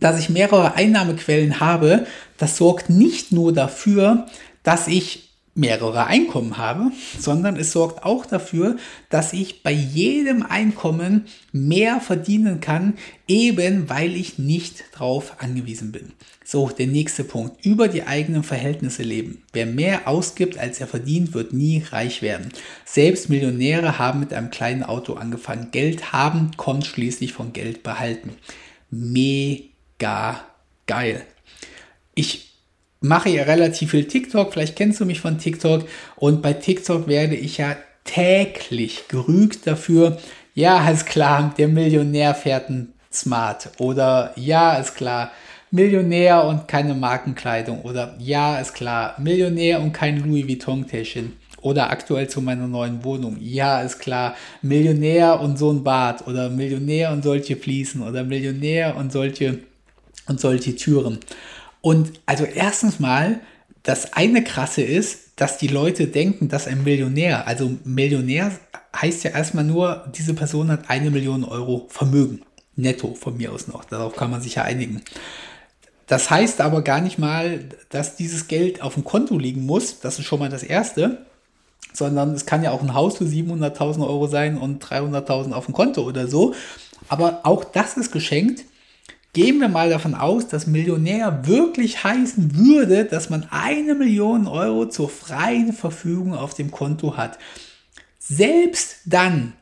[0.00, 2.06] dass ich mehrere Einnahmequellen habe,
[2.38, 4.26] das sorgt nicht nur dafür,
[4.64, 5.25] dass ich
[5.56, 8.76] mehrere Einkommen habe, sondern es sorgt auch dafür,
[9.08, 12.94] dass ich bei jedem Einkommen mehr verdienen kann,
[13.26, 16.12] eben weil ich nicht drauf angewiesen bin.
[16.44, 17.64] So, der nächste Punkt.
[17.64, 19.42] Über die eigenen Verhältnisse leben.
[19.52, 22.52] Wer mehr ausgibt, als er verdient, wird nie reich werden.
[22.84, 25.70] Selbst Millionäre haben mit einem kleinen Auto angefangen.
[25.72, 28.30] Geld haben kommt schließlich von Geld behalten.
[28.90, 30.40] Mega
[30.86, 31.26] geil.
[32.14, 32.45] Ich
[33.00, 35.86] mache ja relativ viel TikTok, vielleicht kennst du mich von TikTok.
[36.16, 40.18] Und bei TikTok werde ich ja täglich gerügt dafür,
[40.54, 43.68] ja, ist klar, der Millionär fährt ein Smart.
[43.78, 45.30] Oder ja, ist klar,
[45.70, 47.82] Millionär und keine Markenkleidung.
[47.82, 51.34] Oder ja, ist klar, Millionär und kein Louis Vuitton-Täschchen.
[51.60, 53.36] Oder aktuell zu meiner neuen Wohnung.
[53.38, 58.00] Ja, ist klar, Millionär und so ein Bad oder Millionär und solche Fliesen.
[58.02, 59.58] Oder Millionär und solche
[60.28, 61.18] und solche Türen.
[61.86, 63.38] Und also erstens mal,
[63.84, 68.50] das eine krasse ist, dass die Leute denken, dass ein Millionär, also Millionär
[69.00, 72.42] heißt ja erstmal nur, diese Person hat eine Million Euro Vermögen.
[72.74, 73.84] Netto von mir aus noch.
[73.84, 75.00] Darauf kann man sich ja einigen.
[76.08, 80.00] Das heißt aber gar nicht mal, dass dieses Geld auf dem Konto liegen muss.
[80.00, 81.24] Das ist schon mal das Erste.
[81.92, 85.74] Sondern es kann ja auch ein Haus für 700.000 Euro sein und 300.000 auf dem
[85.74, 86.52] Konto oder so.
[87.06, 88.64] Aber auch das ist geschenkt.
[89.36, 94.88] Gehen wir mal davon aus, dass Millionär wirklich heißen würde, dass man eine Million Euro
[94.88, 97.38] zur freien Verfügung auf dem Konto hat.
[98.18, 99.52] Selbst dann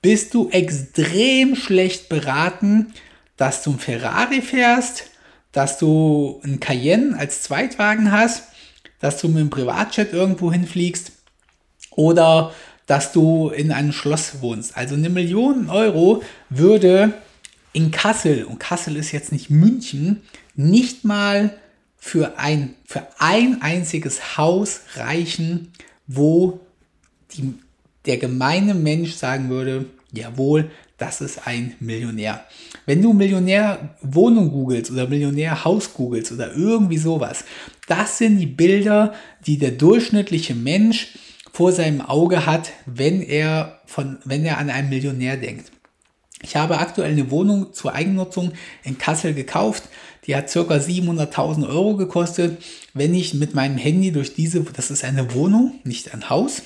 [0.00, 2.94] bist du extrem schlecht beraten,
[3.36, 5.10] dass du ein Ferrari fährst,
[5.52, 8.44] dass du ein Cayenne als Zweitwagen hast,
[8.98, 11.12] dass du mit einem Privatjet irgendwo hinfliegst
[11.90, 12.54] oder
[12.86, 14.74] dass du in einem Schloss wohnst.
[14.74, 17.12] Also eine Million Euro würde
[17.72, 20.22] in Kassel, und Kassel ist jetzt nicht München,
[20.54, 21.56] nicht mal
[21.96, 25.72] für ein, für ein einziges Haus reichen,
[26.06, 26.60] wo
[27.32, 27.54] die,
[28.06, 32.44] der gemeine Mensch sagen würde, jawohl, das ist ein Millionär.
[32.86, 37.44] Wenn du Millionär Wohnung googelst oder Millionär Haus googelst oder irgendwie sowas,
[37.86, 39.14] das sind die Bilder,
[39.46, 41.16] die der durchschnittliche Mensch
[41.52, 45.70] vor seinem Auge hat, wenn er von, wenn er an einen Millionär denkt.
[46.42, 48.52] Ich habe aktuell eine Wohnung zur Eigennutzung
[48.84, 49.84] in Kassel gekauft.
[50.26, 52.62] Die hat circa 700.000 Euro gekostet.
[52.94, 56.62] Wenn ich mit meinem Handy durch diese, das ist eine Wohnung, nicht ein Haus.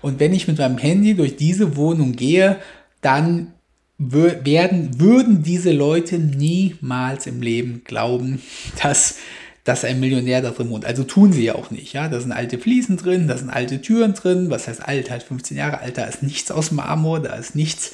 [0.00, 2.58] Und wenn ich mit meinem Handy durch diese Wohnung gehe,
[3.00, 3.52] dann
[3.98, 8.40] werden, würden diese Leute niemals im Leben glauben,
[8.82, 9.16] dass
[9.64, 10.86] dass ein Millionär da drin wohnt.
[10.86, 11.92] Also tun sie ja auch nicht.
[11.92, 14.48] Ja, da sind alte Fliesen drin, da sind alte Türen drin.
[14.48, 15.10] Was heißt alt?
[15.10, 15.98] Halt 15 Jahre alt.
[15.98, 17.92] Da ist nichts aus Marmor, da ist nichts,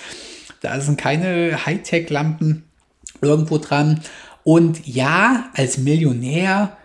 [0.65, 2.65] da sind keine Hightech-Lampen
[3.21, 4.01] irgendwo dran.
[4.43, 6.77] Und ja, als Millionär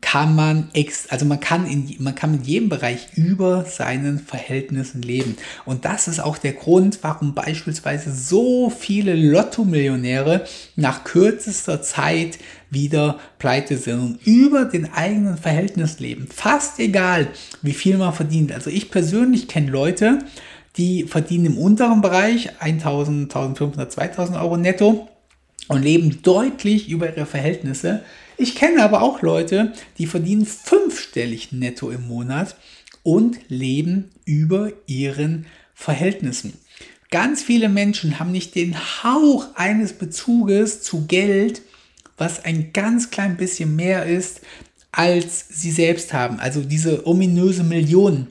[0.00, 5.02] kann man ex, also man kann in, man kann mit jedem Bereich über seinen Verhältnissen
[5.02, 5.36] leben.
[5.66, 10.46] Und das ist auch der Grund, warum beispielsweise so viele Lotto-Millionäre
[10.76, 12.38] nach kürzester Zeit
[12.70, 16.28] wieder pleite sind und über den eigenen Verhältnis leben.
[16.32, 17.28] Fast egal,
[17.60, 18.52] wie viel man verdient.
[18.52, 20.20] Also ich persönlich kenne Leute,
[20.80, 25.08] die verdienen im unteren Bereich 1000, 1500, 2000 Euro netto
[25.68, 28.02] und leben deutlich über ihre Verhältnisse.
[28.38, 32.56] Ich kenne aber auch Leute, die verdienen fünfstellig netto im Monat
[33.02, 36.54] und leben über ihren Verhältnissen.
[37.10, 41.60] Ganz viele Menschen haben nicht den Hauch eines Bezuges zu Geld,
[42.16, 44.40] was ein ganz klein bisschen mehr ist,
[44.92, 46.40] als sie selbst haben.
[46.40, 48.28] Also diese ominöse Million,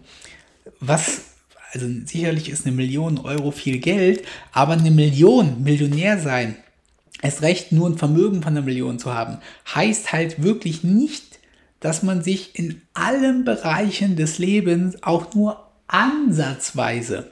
[0.80, 1.29] was
[1.72, 6.56] also sicherlich ist eine Million Euro viel Geld, aber eine Million Millionär sein
[7.22, 9.40] es recht nur ein Vermögen von einer Million zu haben,
[9.74, 11.40] heißt halt wirklich nicht,
[11.80, 17.32] dass man sich in allen Bereichen des Lebens auch nur ansatzweise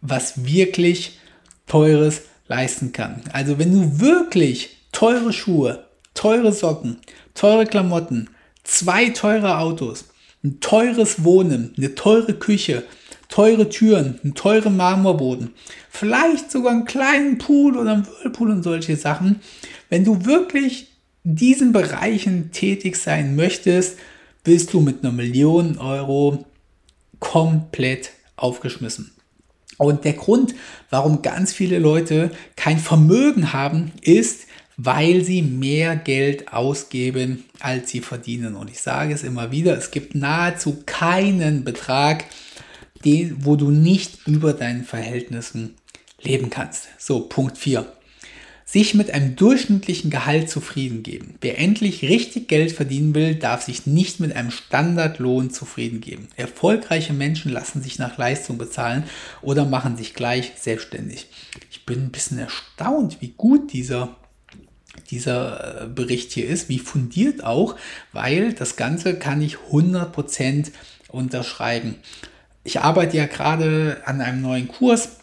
[0.00, 1.18] was wirklich
[1.66, 3.22] Teures leisten kann.
[3.32, 6.98] Also wenn du wirklich teure Schuhe, teure Socken,
[7.34, 8.30] teure Klamotten,
[8.62, 10.04] zwei teure Autos,
[10.44, 12.84] ein teures Wohnen, eine teure Küche,
[13.28, 15.52] teure Türen, einen teuren Marmorboden,
[15.90, 19.40] vielleicht sogar einen kleinen Pool oder einen Whirlpool und solche Sachen.
[19.90, 20.88] Wenn du wirklich
[21.24, 23.98] in diesen Bereichen tätig sein möchtest,
[24.44, 26.46] bist du mit einer Million Euro
[27.20, 29.12] komplett aufgeschmissen.
[29.76, 30.54] Und der Grund,
[30.90, 38.00] warum ganz viele Leute kein Vermögen haben, ist, weil sie mehr Geld ausgeben, als sie
[38.00, 38.54] verdienen.
[38.54, 42.24] Und ich sage es immer wieder, es gibt nahezu keinen Betrag,
[43.04, 45.74] den, wo du nicht über deinen Verhältnissen
[46.22, 46.88] leben kannst.
[46.98, 47.92] So, Punkt 4.
[48.64, 51.36] Sich mit einem durchschnittlichen Gehalt zufrieden geben.
[51.40, 56.28] Wer endlich richtig Geld verdienen will, darf sich nicht mit einem Standardlohn zufrieden geben.
[56.36, 59.04] Erfolgreiche Menschen lassen sich nach Leistung bezahlen
[59.40, 61.28] oder machen sich gleich selbstständig.
[61.70, 64.16] Ich bin ein bisschen erstaunt, wie gut dieser
[65.10, 67.76] dieser äh, Bericht hier ist, wie fundiert auch,
[68.12, 70.72] weil das Ganze kann ich 100%
[71.08, 71.94] unterschreiben
[72.68, 75.20] ich arbeite ja gerade an einem neuen Kurs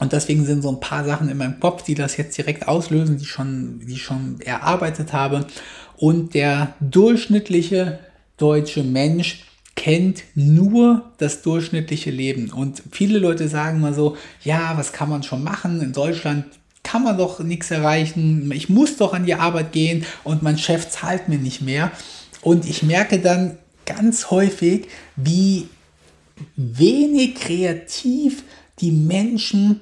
[0.00, 3.18] und deswegen sind so ein paar Sachen in meinem Kopf, die das jetzt direkt auslösen,
[3.18, 5.46] die schon, die schon erarbeitet habe.
[5.96, 8.00] Und der durchschnittliche
[8.36, 9.44] deutsche Mensch
[9.76, 12.50] kennt nur das durchschnittliche Leben.
[12.50, 15.80] Und viele Leute sagen mal so, ja, was kann man schon machen?
[15.82, 16.46] In Deutschland
[16.82, 18.50] kann man doch nichts erreichen.
[18.52, 21.92] Ich muss doch an die Arbeit gehen und mein Chef zahlt mir nicht mehr.
[22.40, 25.68] Und ich merke dann ganz häufig, wie
[26.56, 28.44] wenig kreativ
[28.80, 29.80] die Menschen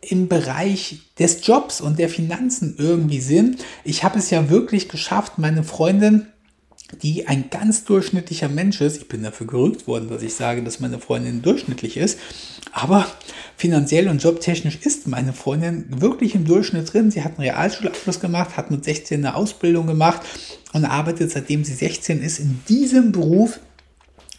[0.00, 3.64] im Bereich des Jobs und der Finanzen irgendwie sind.
[3.84, 6.26] Ich habe es ja wirklich geschafft, meine Freundin,
[7.02, 10.80] die ein ganz durchschnittlicher Mensch ist, ich bin dafür gerügt worden, dass ich sage, dass
[10.80, 12.18] meine Freundin durchschnittlich ist,
[12.72, 13.06] aber
[13.56, 17.10] finanziell und jobtechnisch ist meine Freundin wirklich im Durchschnitt drin.
[17.10, 20.22] Sie hat einen Realschulabschluss gemacht, hat mit 16 eine Ausbildung gemacht
[20.72, 23.60] und arbeitet seitdem sie 16 ist in diesem Beruf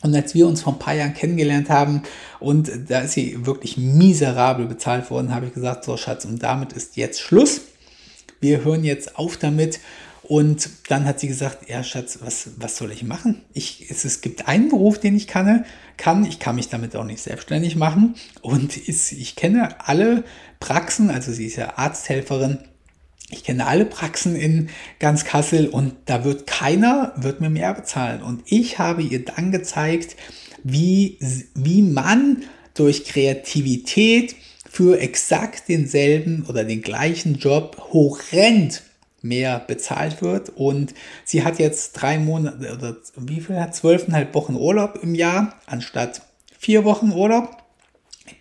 [0.04, 2.04] und als wir uns vor ein paar Jahren kennengelernt haben
[2.40, 6.74] und da ist sie wirklich miserabel bezahlt worden, habe ich gesagt, so Schatz, und damit
[6.74, 7.62] ist jetzt Schluss.
[8.40, 9.80] Wir hören jetzt auf damit.
[10.24, 13.42] Und dann hat sie gesagt, ja Schatz, was, was soll ich machen?
[13.54, 15.66] Ich, es, es gibt einen Beruf, den ich kann,
[15.98, 16.26] kann.
[16.26, 18.16] Ich kann mich damit auch nicht selbstständig machen.
[18.42, 20.24] Und ist, ich kenne alle
[20.60, 22.60] Praxen, also sie ist ja Arzthelferin
[23.34, 24.70] ich kenne alle Praxen in
[25.00, 28.22] ganz Kassel und da wird keiner, wird mir mehr bezahlen.
[28.22, 30.16] Und ich habe ihr dann gezeigt,
[30.64, 31.18] wie,
[31.54, 32.44] wie man
[32.74, 34.36] durch Kreativität
[34.70, 38.84] für exakt denselben oder den gleichen Job horrend
[39.22, 40.50] mehr bezahlt wird.
[40.50, 40.94] Und
[41.26, 46.22] sie hat jetzt drei Monate oder wie viel hat zwölfeinhalb Wochen Urlaub im Jahr anstatt
[46.58, 47.63] vier Wochen Urlaub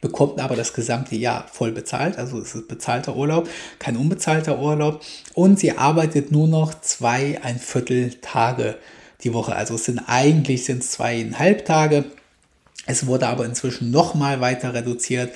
[0.02, 2.18] bekommt aber das gesamte Jahr voll bezahlt.
[2.18, 5.00] Also es ist bezahlter Urlaub, kein unbezahlter Urlaub.
[5.32, 8.76] Und sie arbeitet nur noch zwei, ein Viertel Tage
[9.22, 9.54] die Woche.
[9.54, 12.04] Also es sind eigentlich sind es zweieinhalb Tage.
[12.84, 15.32] Es wurde aber inzwischen nochmal weiter reduziert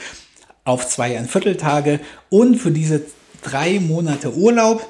[0.64, 2.00] auf zwei, ein Viertel Tage.
[2.28, 3.02] Und für diese
[3.42, 4.84] drei Monate Urlaub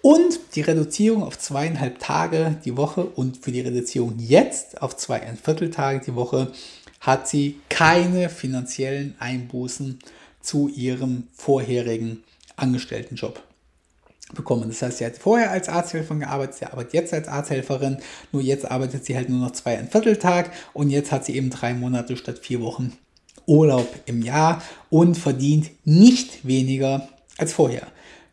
[0.00, 5.20] und die Reduzierung auf zweieinhalb Tage die Woche und für die Reduzierung jetzt auf zwei,
[5.20, 6.52] ein Viertel Tage die Woche
[7.00, 9.98] hat sie keine finanziellen Einbußen
[10.40, 12.22] zu ihrem vorherigen
[12.56, 13.42] Angestelltenjob.
[14.34, 14.68] bekommen.
[14.68, 17.98] Das heißt, sie hat vorher als Arzthelferin gearbeitet, sie arbeitet jetzt als Arzthelferin,
[18.30, 21.50] nur jetzt arbeitet sie halt nur noch zwei ein Vierteltag und jetzt hat sie eben
[21.50, 22.92] drei Monate statt vier Wochen
[23.46, 27.08] Urlaub im Jahr und verdient nicht weniger
[27.38, 27.88] als vorher.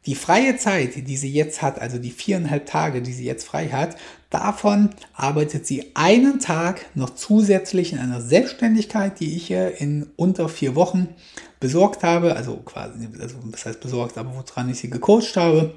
[0.08, 3.68] Die freie Zeit, die sie jetzt hat, also die viereinhalb Tage, die sie jetzt frei
[3.68, 3.98] hat,
[4.30, 10.48] davon arbeitet sie einen Tag noch zusätzlich in einer Selbstständigkeit, die ich ihr in unter
[10.48, 11.10] vier Wochen
[11.60, 15.74] besorgt habe, also quasi, also das heißt besorgt, aber woran ich sie gecoacht habe,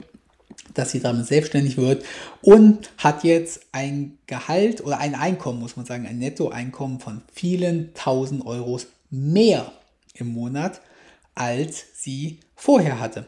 [0.75, 2.05] dass sie damit selbstständig wird
[2.41, 7.93] und hat jetzt ein Gehalt oder ein Einkommen, muss man sagen, ein Nettoeinkommen von vielen
[7.95, 9.73] tausend Euros mehr
[10.15, 10.81] im Monat,
[11.35, 13.27] als sie vorher hatte.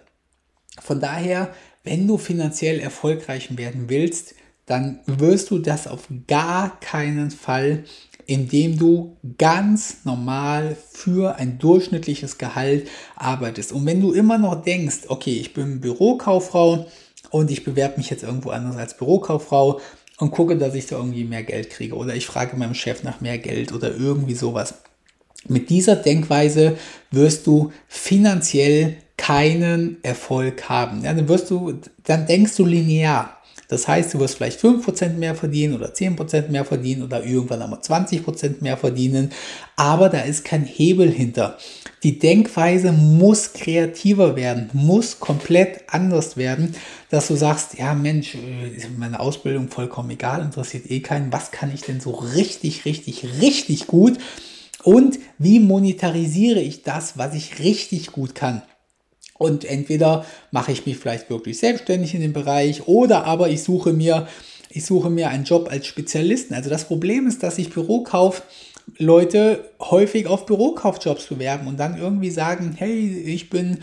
[0.81, 1.53] Von daher,
[1.85, 4.35] wenn du finanziell erfolgreich werden willst,
[4.67, 7.85] dann wirst du das auf gar keinen Fall,
[8.27, 13.73] indem du ganz normal für ein durchschnittliches Gehalt arbeitest.
[13.73, 16.87] Und wenn du immer noch denkst, okay, ich bin Bürokauffrau
[17.31, 19.81] und ich bewerbe mich jetzt irgendwo anders als Bürokauffrau
[20.19, 23.21] und gucke, dass ich da irgendwie mehr Geld kriege oder ich frage meinem Chef nach
[23.21, 24.75] mehr Geld oder irgendwie sowas.
[25.49, 26.79] Mit dieser Denkweise
[27.11, 31.05] wirst du finanziell keinen Erfolg haben.
[31.05, 33.37] Ja, dann wirst du, dann denkst du linear.
[33.69, 37.79] Das heißt, du wirst vielleicht 5% mehr verdienen oder 10% mehr verdienen oder irgendwann einmal
[37.79, 39.31] 20% mehr verdienen,
[39.77, 41.57] aber da ist kein Hebel hinter.
[42.03, 46.75] Die Denkweise muss kreativer werden, muss komplett anders werden,
[47.09, 51.53] dass du sagst, ja Mensch, äh, ist meine Ausbildung vollkommen egal, interessiert eh keinen, was
[51.53, 54.19] kann ich denn so richtig, richtig, richtig gut
[54.83, 58.63] und wie monetarisiere ich das, was ich richtig gut kann.
[59.43, 63.93] Und entweder mache ich mich vielleicht wirklich selbstständig in dem Bereich oder aber ich suche
[63.93, 64.29] mir,
[64.71, 66.55] ich suche mir einen Job als Spezialisten.
[66.55, 68.43] Also das Problem ist, dass sich Bürokauf
[68.99, 73.79] Leute häufig auf Bürokaufjobs bewerben und dann irgendwie sagen, hey, ich bin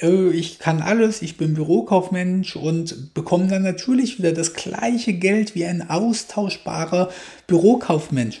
[0.00, 5.54] äh, ich kann alles, ich bin Bürokaufmensch und bekomme dann natürlich wieder das gleiche Geld
[5.54, 7.10] wie ein austauschbarer
[7.46, 8.40] Bürokaufmensch.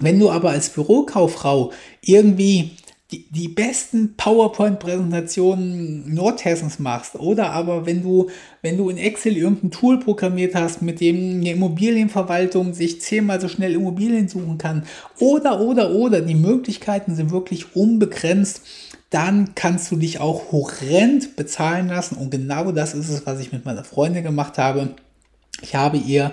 [0.00, 2.72] Wenn du aber als Bürokauffrau irgendwie
[3.10, 7.50] die, die besten PowerPoint-Präsentationen Nordhessens machst oder?
[7.50, 8.30] Aber wenn du,
[8.62, 13.48] wenn du in Excel irgendein Tool programmiert hast, mit dem eine Immobilienverwaltung sich zehnmal so
[13.48, 14.86] schnell Immobilien suchen kann
[15.18, 18.62] oder, oder, oder, die Möglichkeiten sind wirklich unbegrenzt,
[19.10, 22.16] dann kannst du dich auch horrend bezahlen lassen.
[22.16, 24.94] Und genau das ist es, was ich mit meiner Freundin gemacht habe.
[25.60, 26.32] Ich habe ihr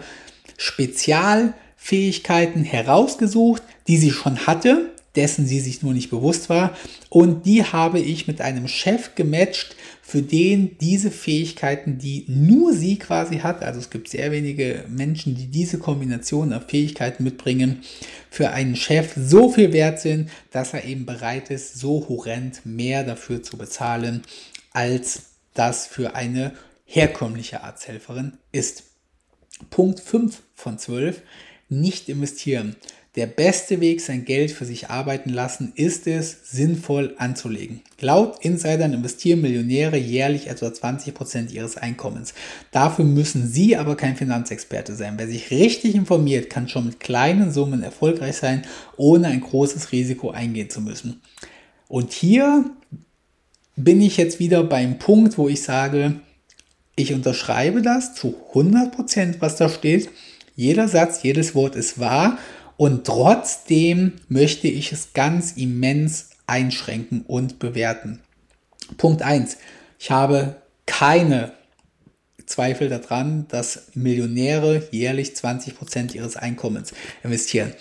[0.58, 6.76] Spezialfähigkeiten herausgesucht, die sie schon hatte, dessen sie sich nur nicht bewusst war.
[7.10, 12.98] Und die habe ich mit einem Chef gematcht, für den diese Fähigkeiten, die nur sie
[12.98, 17.82] quasi hat, also es gibt sehr wenige Menschen, die diese Kombination an Fähigkeiten mitbringen,
[18.30, 23.04] für einen Chef so viel wert sind, dass er eben bereit ist, so horrend mehr
[23.04, 24.24] dafür zu bezahlen,
[24.72, 26.54] als das für eine
[26.86, 28.84] herkömmliche Arzthelferin ist.
[29.70, 31.22] Punkt 5 von 12.
[31.70, 32.76] Nicht investieren.
[33.18, 37.82] Der beste Weg, sein Geld für sich arbeiten lassen, ist es, sinnvoll anzulegen.
[38.00, 42.34] Laut Insidern investieren Millionäre jährlich etwa 20 Prozent ihres Einkommens.
[42.72, 45.16] Dafür müssen Sie aber kein Finanzexperte sein.
[45.18, 48.62] Wer sich richtig informiert, kann schon mit kleinen Summen erfolgreich sein,
[48.96, 51.20] ohne ein großes Risiko eingehen zu müssen.
[51.90, 52.64] Und hier
[53.76, 56.22] bin ich jetzt wieder beim Punkt, wo ich sage,
[56.96, 60.10] ich unterschreibe das zu 100%, Prozent, was da steht.
[60.56, 62.38] Jeder Satz, jedes Wort ist wahr
[62.82, 68.22] und trotzdem möchte ich es ganz immens einschränken und bewerten.
[68.98, 69.58] Punkt 1.
[70.00, 70.56] Ich habe
[70.88, 71.52] keine
[72.48, 76.92] Zweifel daran, dass Millionäre jährlich 20 Prozent ihres Einkommens
[77.24, 77.72] investieren.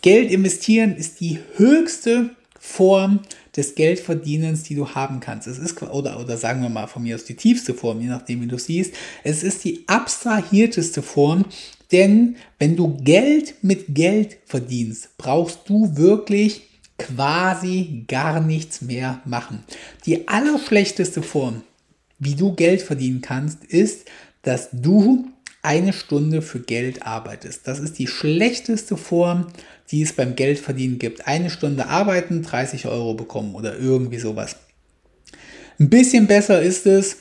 [0.00, 3.20] Geld investieren ist die höchste Form
[3.54, 5.46] des Geldverdienens, die du haben kannst.
[5.46, 8.40] Es ist, oder, oder sagen wir mal von mir aus die tiefste Form, je nachdem,
[8.40, 8.94] wie du siehst.
[9.24, 11.44] Es ist die abstrahierteste Form,
[11.92, 16.62] denn wenn du Geld mit Geld verdienst, brauchst du wirklich
[16.98, 19.64] quasi gar nichts mehr machen.
[20.06, 21.62] Die allerschlechteste Form,
[22.18, 24.06] wie du Geld verdienen kannst, ist,
[24.42, 25.26] dass du
[25.62, 27.66] eine Stunde für Geld arbeitest.
[27.68, 29.46] Das ist die schlechteste Form,
[29.90, 31.26] die es beim Geldverdienen gibt.
[31.26, 34.56] Eine Stunde arbeiten, 30 Euro bekommen oder irgendwie sowas.
[35.78, 37.18] Ein bisschen besser ist es,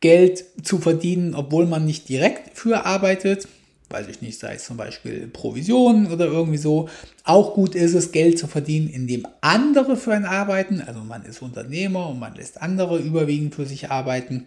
[0.00, 3.48] Geld zu verdienen, obwohl man nicht direkt für arbeitet
[3.90, 6.88] weiß ich nicht, sei es zum Beispiel Provisionen oder irgendwie so.
[7.24, 10.80] Auch gut ist es, Geld zu verdienen, indem andere für einen arbeiten.
[10.80, 14.46] Also man ist Unternehmer und man lässt andere überwiegend für sich arbeiten.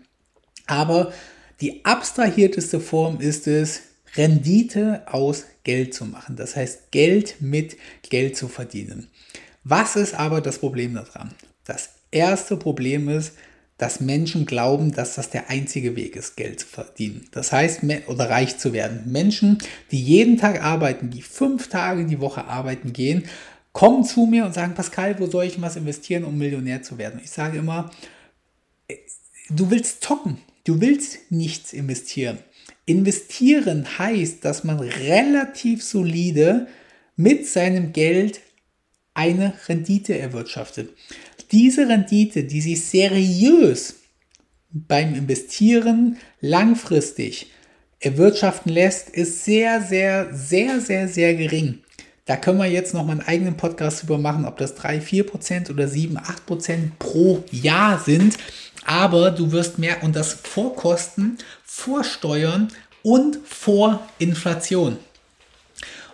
[0.66, 1.12] Aber
[1.62, 3.82] die abstrahierteste Form ist es,
[4.16, 6.36] Rendite aus Geld zu machen.
[6.36, 7.78] Das heißt, Geld mit
[8.10, 9.08] Geld zu verdienen.
[9.64, 11.32] Was ist aber das Problem daran?
[11.66, 13.34] Das erste Problem ist,
[13.84, 17.28] dass Menschen glauben, dass das der einzige Weg ist, Geld zu verdienen.
[17.32, 19.12] Das heißt, oder reich zu werden.
[19.12, 19.58] Menschen,
[19.92, 23.26] die jeden Tag arbeiten, die fünf Tage die Woche arbeiten gehen,
[23.74, 27.20] kommen zu mir und sagen, Pascal, wo soll ich was investieren, um Millionär zu werden?
[27.22, 27.92] Ich sage immer,
[28.88, 28.96] äh,
[29.50, 32.38] du willst zocken, du willst nichts investieren.
[32.86, 36.68] Investieren heißt, dass man relativ solide
[37.18, 38.40] mit seinem Geld
[39.14, 40.90] eine Rendite erwirtschaftet.
[41.54, 43.98] Diese Rendite, die sich seriös
[44.72, 47.52] beim Investieren langfristig
[48.00, 51.84] erwirtschaften lässt, ist sehr, sehr, sehr, sehr, sehr gering.
[52.26, 55.28] Da können wir jetzt noch mal einen eigenen Podcast über machen, ob das 3, 4
[55.28, 58.36] Prozent oder 7, 8 Prozent pro Jahr sind.
[58.86, 62.70] Aber du wirst mehr und das vor Kosten, vor Steuern
[63.04, 64.98] und vor Inflation.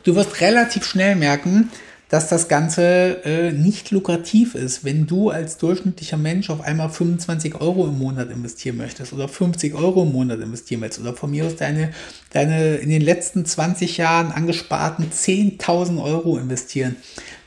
[0.04, 1.72] Du wirst relativ schnell merken,
[2.10, 7.62] dass das Ganze äh, nicht lukrativ ist, wenn du als durchschnittlicher Mensch auf einmal 25
[7.62, 11.46] Euro im Monat investieren möchtest oder 50 Euro im Monat investieren möchtest oder von mir
[11.46, 11.92] aus deine,
[12.32, 16.96] deine in den letzten 20 Jahren angesparten 10.000 Euro investieren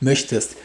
[0.01, 0.57] möchtest.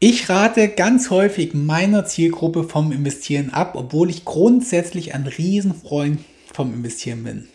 [0.00, 6.18] Ich rate ganz häufig meiner Zielgruppe vom Investieren ab, obwohl ich grundsätzlich ein Riesenfreund
[6.52, 7.48] vom Investieren bin.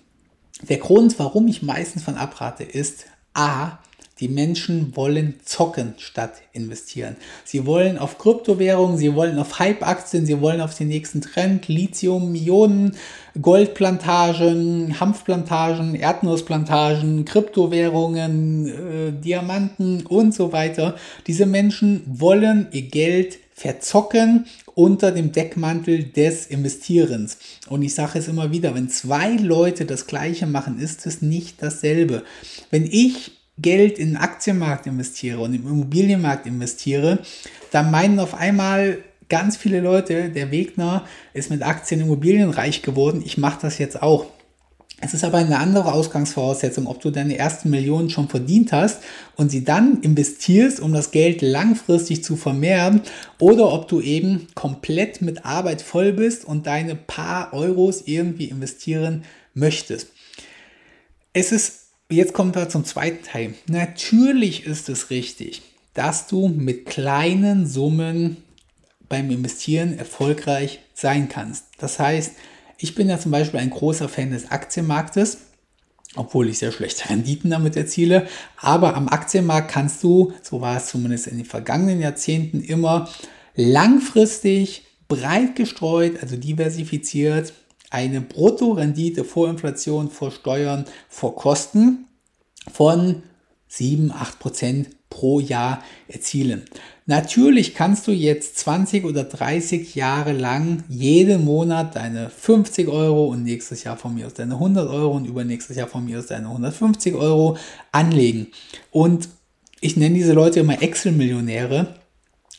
[0.61, 3.79] Der Grund, warum ich meistens von abrate, ist A,
[4.19, 7.15] die Menschen wollen zocken statt investieren.
[7.45, 12.35] Sie wollen auf Kryptowährungen, sie wollen auf Hype-Aktien, sie wollen auf den nächsten Trend, Lithium,
[12.35, 12.95] Ionen,
[13.41, 20.95] Goldplantagen, Hanfplantagen, Erdnussplantagen, Kryptowährungen, äh, Diamanten und so weiter.
[21.27, 27.37] Diese Menschen wollen ihr Geld verzocken unter dem Deckmantel des Investierens.
[27.67, 31.61] Und ich sage es immer wieder, wenn zwei Leute das gleiche machen, ist es nicht
[31.61, 32.23] dasselbe.
[32.71, 37.19] Wenn ich Geld in den Aktienmarkt investiere und im Immobilienmarkt investiere,
[37.71, 38.99] dann meinen auf einmal
[39.29, 43.77] ganz viele Leute, der Wegner ist mit Aktien und Immobilien reich geworden, ich mache das
[43.77, 44.25] jetzt auch.
[45.01, 49.01] Es ist aber eine andere Ausgangsvoraussetzung, ob du deine ersten Millionen schon verdient hast
[49.37, 53.01] und sie dann investierst, um das Geld langfristig zu vermehren,
[53.39, 59.23] oder ob du eben komplett mit Arbeit voll bist und deine paar Euros irgendwie investieren
[59.53, 60.09] möchtest.
[61.31, 61.78] Es ist
[62.11, 63.53] Jetzt kommen wir zum zweiten Teil.
[63.67, 65.61] Natürlich ist es richtig,
[65.93, 68.37] dass du mit kleinen Summen
[69.07, 71.65] beim Investieren erfolgreich sein kannst.
[71.77, 72.31] Das heißt,
[72.79, 75.37] ich bin ja zum Beispiel ein großer Fan des Aktienmarktes,
[76.15, 78.25] obwohl ich sehr schlechte Renditen damit erziele.
[78.57, 83.07] Aber am Aktienmarkt kannst du, so war es zumindest in den vergangenen Jahrzehnten, immer
[83.53, 87.53] langfristig breit gestreut, also diversifiziert,
[87.89, 92.05] eine Bruttorendite vor Inflation, vor Steuern, vor Kosten
[92.71, 93.23] von
[93.67, 96.63] 7, 8 Prozent pro Jahr erzielen.
[97.05, 103.43] Natürlich kannst du jetzt 20 oder 30 Jahre lang jeden Monat deine 50 Euro und
[103.43, 106.47] nächstes Jahr von mir aus deine 100 Euro und übernächstes Jahr von mir aus deine
[106.47, 107.57] 150 Euro
[107.91, 108.47] anlegen.
[108.91, 109.29] Und
[109.81, 111.95] ich nenne diese Leute immer Excel-Millionäre.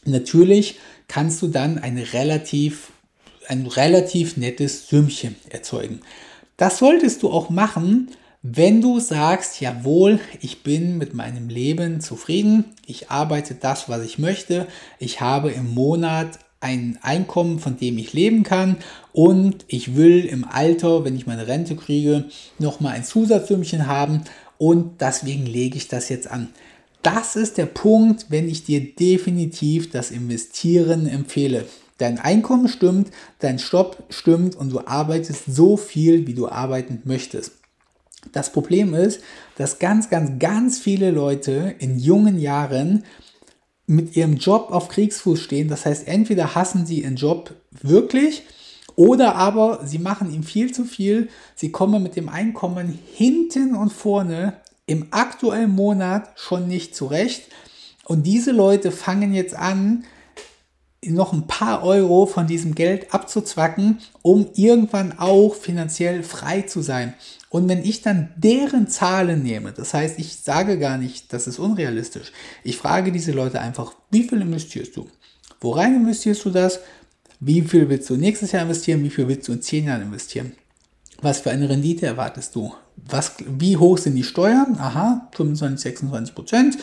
[0.05, 2.93] Natürlich kannst du dann eine relativ
[3.51, 6.01] ein relativ nettes Sümmchen erzeugen.
[6.57, 8.09] Das solltest du auch machen,
[8.43, 14.19] wenn du sagst, jawohl, ich bin mit meinem Leben zufrieden, ich arbeite das, was ich
[14.19, 14.67] möchte,
[14.99, 18.77] ich habe im Monat ein Einkommen, von dem ich leben kann
[19.13, 22.27] und ich will im Alter, wenn ich meine Rente kriege,
[22.59, 24.23] nochmal ein Zusatzsümmchen haben
[24.59, 26.49] und deswegen lege ich das jetzt an.
[27.03, 31.65] Das ist der Punkt, wenn ich dir definitiv das Investieren empfehle.
[32.01, 37.53] Dein Einkommen stimmt, dein Stopp stimmt und du arbeitest so viel, wie du arbeiten möchtest.
[38.33, 39.21] Das Problem ist,
[39.57, 43.05] dass ganz, ganz, ganz viele Leute in jungen Jahren
[43.87, 45.69] mit ihrem Job auf Kriegsfuß stehen.
[45.69, 48.45] Das heißt, entweder hassen sie ihren Job wirklich
[48.97, 51.29] oder aber sie machen ihm viel zu viel.
[51.55, 54.55] Sie kommen mit dem Einkommen hinten und vorne
[54.87, 57.43] im aktuellen Monat schon nicht zurecht.
[58.05, 60.05] Und diese Leute fangen jetzt an,
[61.05, 67.15] noch ein paar Euro von diesem Geld abzuzwacken, um irgendwann auch finanziell frei zu sein.
[67.49, 71.59] Und wenn ich dann deren Zahlen nehme, das heißt, ich sage gar nicht, das ist
[71.59, 72.33] unrealistisch.
[72.65, 75.09] Ich frage diese Leute einfach, wie viel investierst du?
[75.61, 76.81] Worein investierst du das?
[77.41, 79.03] Wie viel willst du nächstes Jahr investieren?
[79.03, 80.53] Wie viel willst du in zehn Jahren investieren?
[81.23, 82.75] Was für eine Rendite erwartest du?
[82.97, 84.77] Was, wie hoch sind die Steuern?
[84.79, 86.79] Aha, 25, 26 Prozent.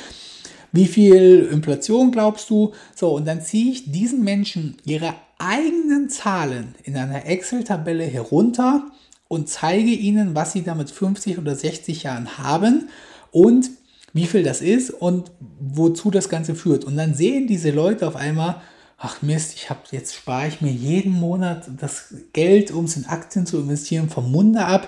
[0.78, 2.72] Wie viel Inflation glaubst du?
[2.94, 8.86] So, und dann ziehe ich diesen Menschen ihre eigenen Zahlen in einer Excel-Tabelle herunter
[9.28, 12.90] und zeige ihnen, was sie damit 50 oder 60 Jahren haben
[13.32, 13.72] und
[14.14, 16.86] wie viel das ist und wozu das Ganze führt.
[16.86, 18.62] Und dann sehen diese Leute auf einmal,
[19.00, 23.08] ach Mist, ich habe jetzt spare ich mir jeden Monat das Geld, um es in
[23.08, 24.88] Aktien zu investieren, vom Munde ab.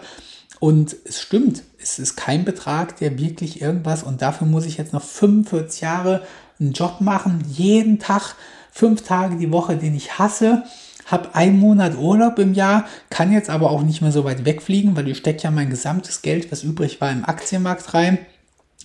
[0.60, 4.94] Und es stimmt, es ist kein Betrag, der wirklich irgendwas und dafür muss ich jetzt
[4.94, 6.22] noch 45 Jahre
[6.60, 8.36] einen Job machen, jeden Tag,
[8.72, 10.64] fünf Tage die Woche, den ich hasse,
[11.06, 14.96] habe einen Monat Urlaub im Jahr, kann jetzt aber auch nicht mehr so weit wegfliegen,
[14.96, 18.20] weil ich stecke ja mein gesamtes Geld, was übrig war, im Aktienmarkt rein.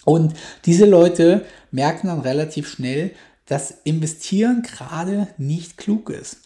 [0.05, 3.13] Und diese Leute merken dann relativ schnell,
[3.47, 6.39] dass Investieren gerade nicht klug ist.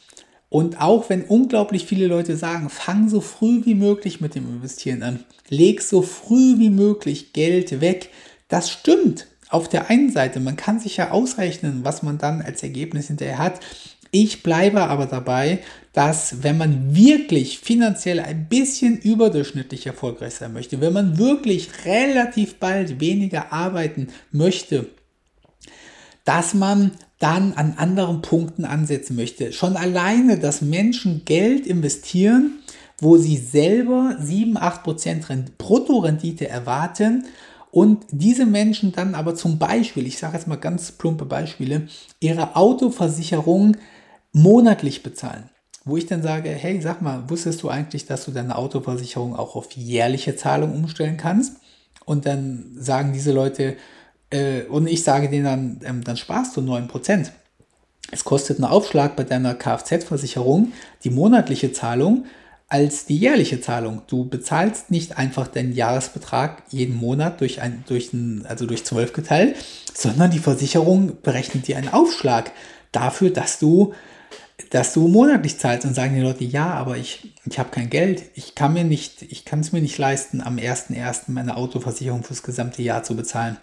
[0.51, 5.03] Und auch wenn unglaublich viele Leute sagen, fang so früh wie möglich mit dem Investieren
[5.03, 8.11] an, leg so früh wie möglich Geld weg,
[8.49, 9.27] das stimmt.
[9.51, 13.39] Auf der einen Seite, man kann sich ja ausrechnen, was man dann als Ergebnis hinterher
[13.39, 13.61] hat.
[14.11, 15.59] Ich bleibe aber dabei,
[15.93, 22.55] dass wenn man wirklich finanziell ein bisschen überdurchschnittlich erfolgreich sein möchte, wenn man wirklich relativ
[22.57, 24.87] bald weniger arbeiten möchte,
[26.29, 29.51] dass man dann an anderen Punkten ansetzen möchte.
[29.55, 32.59] Schon alleine, dass Menschen Geld investieren,
[33.01, 37.25] wo sie selber 7, 8% Bruttorendite erwarten
[37.71, 41.89] und diese Menschen dann aber zum Beispiel, ich sage jetzt mal ganz plumpe Beispiele,
[42.21, 43.79] ihre Autoversicherung
[44.33, 45.49] monatlich bezahlen.
[45.87, 49.57] Wo ich dann sage, hey, sag mal, wusstest du eigentlich, dass du deine Autoversicherung auch
[49.57, 51.57] auf jährliche Zahlung umstellen kannst?
[52.05, 53.77] Und dann sagen diese Leute,
[54.31, 57.31] äh, und ich sage denen dann, ähm, dann sparst du 9%.
[58.11, 60.73] Es kostet einen Aufschlag bei deiner Kfz-Versicherung
[61.05, 62.25] die monatliche Zahlung
[62.69, 64.03] als die jährliche Zahlung.
[64.07, 69.13] Du bezahlst nicht einfach deinen Jahresbetrag jeden Monat durch ein, durch ein, also durch 12
[69.13, 69.57] geteilt,
[69.95, 72.53] sondern die Versicherung berechnet dir einen Aufschlag
[72.93, 73.95] dafür, dass du
[74.71, 78.25] dass du monatlich zahlst und sagen die Leute, ja, aber ich, ich habe kein Geld,
[78.35, 81.23] ich kann mir nicht, ich kann es mir nicht leisten, am 1.1.
[81.29, 83.57] meine Autoversicherung fürs gesamte Jahr zu bezahlen.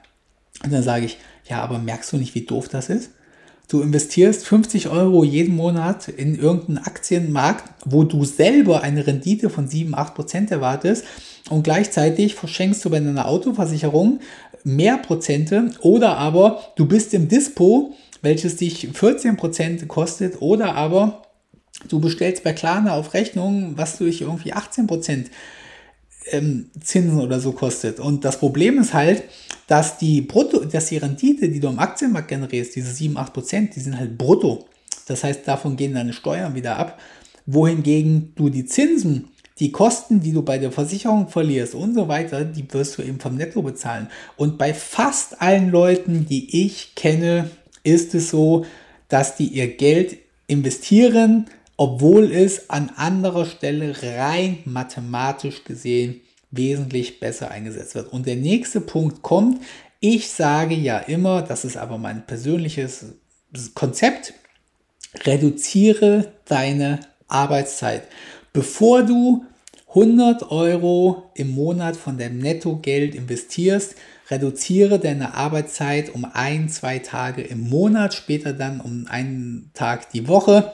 [0.63, 1.17] Und dann sage ich,
[1.49, 3.11] ja, aber merkst du nicht, wie doof das ist?
[3.67, 9.67] Du investierst 50 Euro jeden Monat in irgendeinen Aktienmarkt, wo du selber eine Rendite von
[9.67, 11.03] 7, 8 Prozent erwartest
[11.49, 14.19] und gleichzeitig verschenkst du bei deiner Autoversicherung
[14.63, 17.95] mehr Prozente oder aber du bist im Dispo
[18.25, 21.21] welches dich 14% kostet oder aber
[21.87, 25.27] du bestellst bei Klarna auf Rechnung, was dich irgendwie 18%
[26.31, 27.99] ähm, Zinsen oder so kostet.
[27.99, 29.23] Und das Problem ist halt,
[29.67, 33.79] dass die Brutto, dass die Rendite, die du am Aktienmarkt generierst, diese 7, 8%, die
[33.79, 34.65] sind halt brutto.
[35.07, 36.99] Das heißt, davon gehen deine Steuern wieder ab.
[37.45, 42.43] Wohingegen du die Zinsen, die Kosten, die du bei der Versicherung verlierst und so weiter,
[42.43, 44.07] die wirst du eben vom Netto bezahlen.
[44.35, 47.49] Und bei fast allen Leuten, die ich kenne,
[47.83, 48.65] ist es so,
[49.07, 50.17] dass die ihr Geld
[50.47, 51.45] investieren,
[51.77, 56.21] obwohl es an anderer Stelle rein mathematisch gesehen
[56.51, 58.11] wesentlich besser eingesetzt wird.
[58.13, 59.61] Und der nächste Punkt kommt,
[59.99, 63.15] ich sage ja immer, das ist aber mein persönliches
[63.73, 64.33] Konzept,
[65.25, 68.03] reduziere deine Arbeitszeit.
[68.53, 69.45] Bevor du
[69.89, 73.95] 100 Euro im Monat von deinem Nettogeld investierst,
[74.29, 80.27] reduziere deine Arbeitszeit um ein, zwei Tage im Monat, später dann um einen Tag die
[80.27, 80.73] Woche.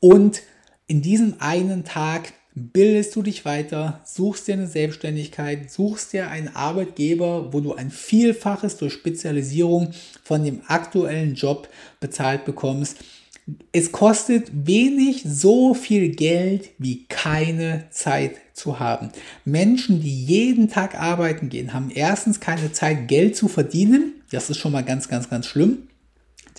[0.00, 0.42] Und
[0.86, 6.54] in diesem einen Tag bildest du dich weiter, suchst dir eine Selbstständigkeit, suchst dir einen
[6.54, 9.92] Arbeitgeber, wo du ein Vielfaches durch Spezialisierung
[10.24, 11.68] von dem aktuellen Job
[12.00, 12.96] bezahlt bekommst
[13.72, 19.10] es kostet wenig so viel Geld wie keine Zeit zu haben.
[19.44, 24.14] Menschen, die jeden Tag arbeiten gehen, haben erstens keine Zeit, Geld zu verdienen.
[24.30, 25.88] Das ist schon mal ganz, ganz, ganz schlimm.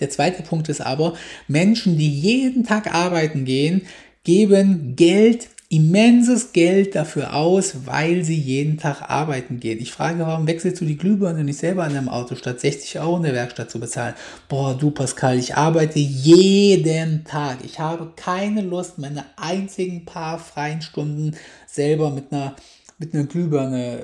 [0.00, 1.14] Der zweite Punkt ist aber,
[1.48, 3.82] Menschen, die jeden Tag arbeiten gehen,
[4.24, 9.78] geben Geld immenses Geld dafür aus, weil sie jeden Tag arbeiten gehen.
[9.80, 13.16] Ich frage, warum wechselst du die Glühbirne nicht selber an deinem Auto, statt 60 Euro
[13.16, 14.14] in der Werkstatt zu bezahlen?
[14.50, 17.64] Boah, du Pascal, ich arbeite jeden Tag.
[17.64, 21.34] Ich habe keine Lust, meine einzigen paar freien Stunden
[21.66, 22.54] selber mit einer,
[22.98, 24.00] mit einer Glühbirne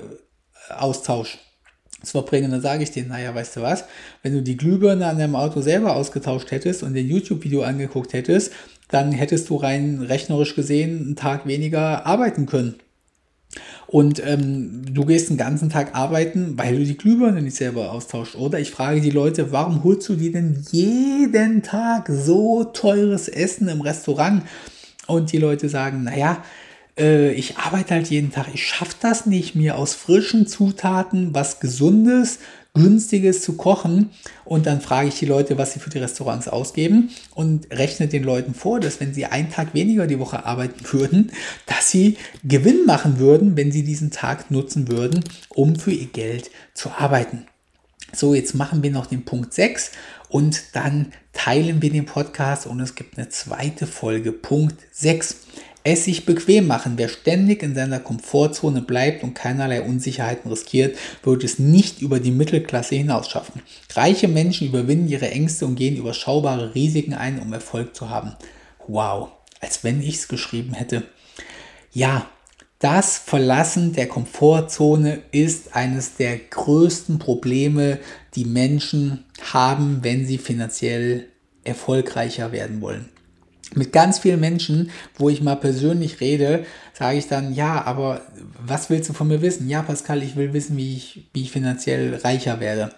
[0.70, 1.36] äh, austausch
[2.03, 2.51] zu verbringen.
[2.51, 3.84] Dann sage ich denen, naja, weißt du was,
[4.22, 8.53] wenn du die Glühbirne an deinem Auto selber ausgetauscht hättest und den YouTube-Video angeguckt hättest,
[8.88, 12.76] dann hättest du rein rechnerisch gesehen einen Tag weniger arbeiten können.
[13.86, 18.36] Und ähm, du gehst den ganzen Tag arbeiten, weil du die Glühbirne nicht selber austauscht.
[18.36, 23.68] Oder ich frage die Leute, warum holst du dir denn jeden Tag so teures Essen
[23.68, 24.42] im Restaurant?
[25.07, 26.44] Und die Leute sagen, naja,
[26.99, 31.61] äh, ich arbeite halt jeden Tag, ich schaffe das nicht, mir aus frischen Zutaten was
[31.61, 32.38] Gesundes
[32.74, 34.11] günstiges zu kochen.
[34.44, 38.22] Und dann frage ich die Leute, was sie für die Restaurants ausgeben und rechne den
[38.22, 41.32] Leuten vor, dass wenn sie einen Tag weniger die Woche arbeiten würden,
[41.66, 46.51] dass sie Gewinn machen würden, wenn sie diesen Tag nutzen würden, um für ihr Geld
[46.74, 47.46] zu arbeiten.
[48.12, 49.90] So, jetzt machen wir noch den Punkt 6
[50.30, 55.36] und dann teilen wir den Podcast und es gibt eine zweite Folge, Punkt 6.
[55.84, 56.94] Es sich bequem machen.
[56.96, 62.30] Wer ständig in seiner Komfortzone bleibt und keinerlei Unsicherheiten riskiert, wird es nicht über die
[62.30, 63.62] Mittelklasse hinaus schaffen.
[63.94, 68.34] Reiche Menschen überwinden ihre Ängste und gehen überschaubare Risiken ein, um Erfolg zu haben.
[68.86, 71.04] Wow, als wenn ich es geschrieben hätte.
[71.92, 72.26] Ja,
[72.78, 77.98] das Verlassen der Komfortzone ist eines der größten Probleme,
[78.36, 81.26] die Menschen haben, wenn sie finanziell
[81.64, 83.08] erfolgreicher werden wollen.
[83.74, 86.64] Mit ganz vielen Menschen, wo ich mal persönlich rede,
[86.94, 88.22] sage ich dann, ja, aber
[88.64, 89.68] was willst du von mir wissen?
[89.68, 92.90] Ja, Pascal, ich will wissen, wie ich, wie ich finanziell reicher werde.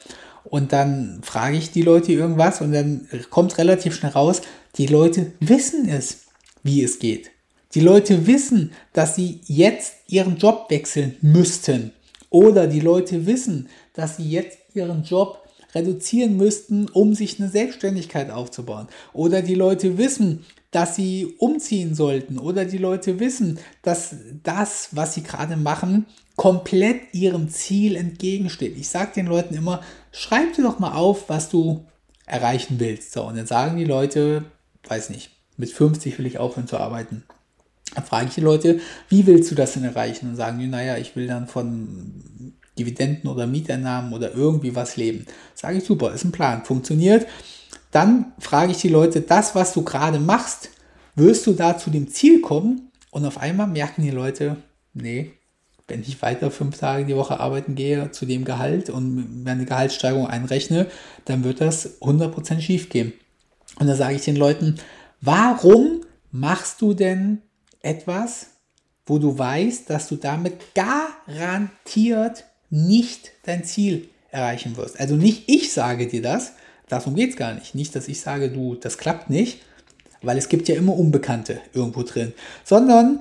[0.45, 4.43] Und dann frage ich die Leute irgendwas und dann kommt relativ schnell raus,
[4.77, 6.27] die Leute wissen es,
[6.63, 7.31] wie es geht.
[7.75, 11.93] Die Leute wissen, dass sie jetzt ihren Job wechseln müssten.
[12.31, 18.31] Oder die Leute wissen, dass sie jetzt ihren Job reduzieren müssten, um sich eine Selbstständigkeit
[18.31, 18.89] aufzubauen.
[19.13, 22.39] Oder die Leute wissen, dass sie umziehen sollten.
[22.39, 26.07] Oder die Leute wissen, dass das, was sie gerade machen,
[26.37, 28.77] komplett ihrem Ziel entgegensteht.
[28.77, 31.85] Ich sage den Leuten immer, schreib dir doch mal auf, was du
[32.25, 33.13] erreichen willst.
[33.13, 34.45] So, und dann sagen die Leute,
[34.89, 37.25] weiß nicht, mit 50 will ich aufhören zu arbeiten.
[37.95, 40.31] Dann frage ich die Leute, wie willst du das denn erreichen?
[40.31, 45.27] Und sagen die, naja, ich will dann von Dividenden oder Mieteinnahmen oder irgendwie was leben.
[45.55, 47.27] Sage ich, super, ist ein Plan, funktioniert.
[47.91, 50.71] Dann frage ich die Leute, das, was du gerade machst,
[51.15, 52.91] wirst du da zu dem Ziel kommen?
[53.11, 54.57] Und auf einmal merken die Leute,
[54.95, 55.33] nee,
[55.89, 60.29] wenn ich weiter fünf Tage die Woche arbeiten gehe zu dem Gehalt und meine Gehaltssteigerung
[60.29, 60.87] einrechne,
[61.25, 63.13] dann wird das 100% schief gehen.
[63.79, 64.77] Und da sage ich den Leuten,
[65.21, 67.43] warum machst du denn
[67.83, 68.51] etwas,
[69.05, 75.01] wo du weißt, dass du damit garantiert nicht dein Ziel erreichen wirst.
[75.01, 76.53] Also nicht ich sage dir das,
[76.91, 77.75] darum geht es gar nicht.
[77.75, 79.63] Nicht, dass ich sage, du, das klappt nicht,
[80.23, 82.33] weil es gibt ja immer Unbekannte irgendwo drin,
[82.65, 83.21] sondern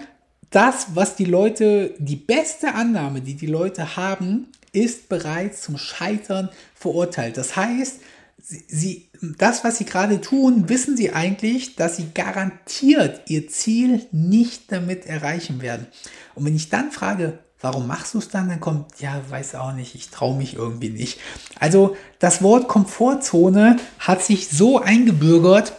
[0.50, 6.50] das, was die Leute, die beste Annahme, die die Leute haben, ist bereits zum Scheitern
[6.76, 7.38] verurteilt.
[7.38, 8.02] Das heißt,
[8.42, 14.72] sie, das, was sie gerade tun, wissen sie eigentlich, dass sie garantiert ihr Ziel nicht
[14.72, 15.88] damit erreichen werden.
[16.36, 18.50] Und wenn ich dann frage, warum machst du es dann?
[18.50, 21.20] Dann kommt, ja, weiß auch nicht, ich traue mich irgendwie nicht.
[21.60, 25.74] Also das Wort Komfortzone hat sich so eingebürgert,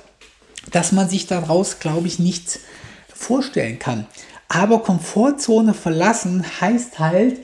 [0.72, 2.60] dass man sich daraus, glaube ich, nichts
[3.12, 4.06] vorstellen kann.
[4.48, 7.38] Aber Komfortzone verlassen heißt halt,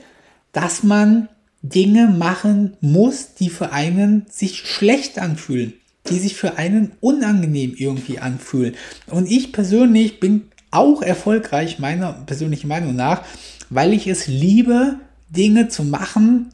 [0.51, 1.29] dass man
[1.61, 5.73] Dinge machen muss, die für einen sich schlecht anfühlen,
[6.09, 8.75] die sich für einen unangenehm irgendwie anfühlen.
[9.07, 13.23] Und ich persönlich bin auch erfolgreich, meiner persönlichen Meinung nach,
[13.69, 14.99] weil ich es liebe,
[15.29, 16.51] Dinge zu machen,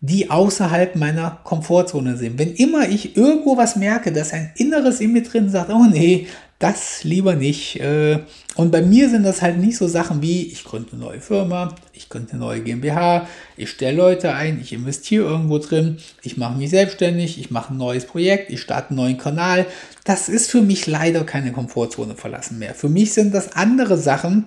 [0.00, 2.38] die außerhalb meiner Komfortzone sind.
[2.38, 6.26] Wenn immer ich irgendwo was merke, dass ein Inneres in mir drin sagt, oh nee,
[6.62, 7.80] das lieber nicht.
[7.80, 8.20] Äh,
[8.54, 11.74] und bei mir sind das halt nicht so Sachen wie, ich gründe eine neue Firma,
[11.92, 16.58] ich gründe eine neue GmbH, ich stelle Leute ein, ich investiere irgendwo drin, ich mache
[16.58, 19.66] mich selbstständig, ich mache ein neues Projekt, ich starte einen neuen Kanal.
[20.04, 22.74] Das ist für mich leider keine Komfortzone verlassen mehr.
[22.74, 24.46] Für mich sind das andere Sachen,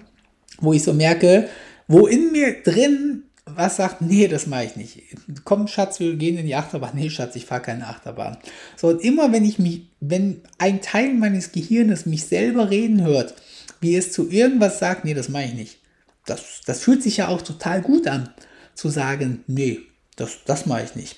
[0.59, 1.49] wo ich so merke,
[1.87, 5.03] wo in mir drin was sagt, nee, das mache ich nicht.
[5.43, 6.95] Komm, Schatz, wir gehen in die Achterbahn.
[6.95, 8.37] Nee, Schatz, ich fahre keine Achterbahn.
[8.75, 13.35] So, und immer wenn ich mich, wenn ein Teil meines Gehirnes mich selber reden hört,
[13.81, 15.77] wie es zu irgendwas sagt, nee, das mache ich nicht.
[16.25, 18.29] Das, das fühlt sich ja auch total gut an,
[18.73, 19.81] zu sagen, nee,
[20.15, 21.17] das, das mache ich nicht.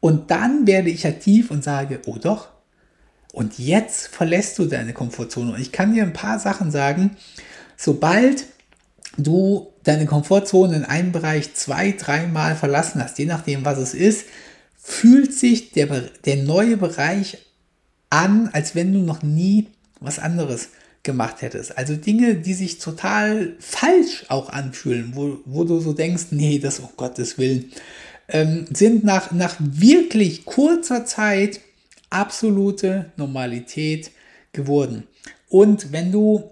[0.00, 2.48] Und dann werde ich aktiv und sage, oh doch.
[3.32, 5.52] Und jetzt verlässt du deine Komfortzone.
[5.52, 7.16] Und ich kann dir ein paar Sachen sagen.
[7.76, 8.46] Sobald
[9.16, 14.26] du deine Komfortzone in einem Bereich zwei, dreimal verlassen hast, je nachdem, was es ist,
[14.78, 15.86] fühlt sich der,
[16.24, 17.38] der neue Bereich
[18.10, 19.68] an, als wenn du noch nie
[20.00, 20.70] was anderes
[21.02, 21.76] gemacht hättest.
[21.76, 26.78] Also Dinge, die sich total falsch auch anfühlen, wo, wo du so denkst, nee, das
[26.78, 27.72] um Gottes Willen,
[28.28, 31.60] ähm, sind nach, nach wirklich kurzer Zeit
[32.10, 34.10] absolute Normalität
[34.52, 35.04] geworden.
[35.48, 36.50] Und wenn du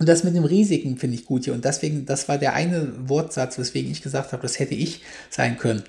[0.00, 1.52] und das mit dem Risiken finde ich gut hier.
[1.52, 5.58] Und deswegen, das war der eine Wortsatz, weswegen ich gesagt habe, das hätte ich sein
[5.58, 5.84] können.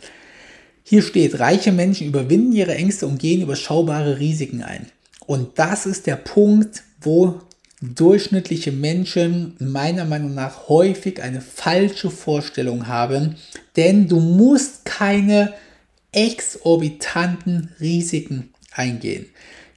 [0.84, 4.88] Hier steht, reiche Menschen überwinden ihre Ängste und gehen überschaubare Risiken ein.
[5.26, 7.40] Und das ist der Punkt, wo
[7.82, 13.38] durchschnittliche Menschen meiner Meinung nach häufig eine falsche Vorstellung haben,
[13.78, 15.54] denn du musst keine
[16.12, 19.28] exorbitanten Risiken eingehen.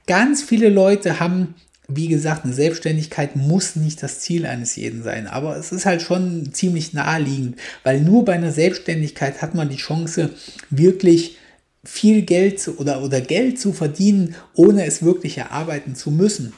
[0.07, 1.55] Ganz viele Leute haben
[1.87, 6.01] wie gesagt, eine Selbstständigkeit muss nicht das Ziel eines jeden sein, aber es ist halt
[6.01, 10.31] schon ziemlich naheliegend, weil nur bei einer Selbstständigkeit hat man die Chance,
[10.69, 11.37] wirklich
[11.83, 16.53] viel Geld zu, oder, oder Geld zu verdienen, ohne es wirklich erarbeiten zu müssen.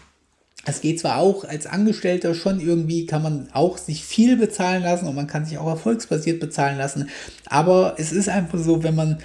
[0.66, 5.08] Es geht zwar auch als Angestellter schon irgendwie, kann man auch sich viel bezahlen lassen
[5.08, 7.10] und man kann sich auch erfolgsbasiert bezahlen lassen.
[7.46, 9.20] Aber es ist einfach so, wenn man,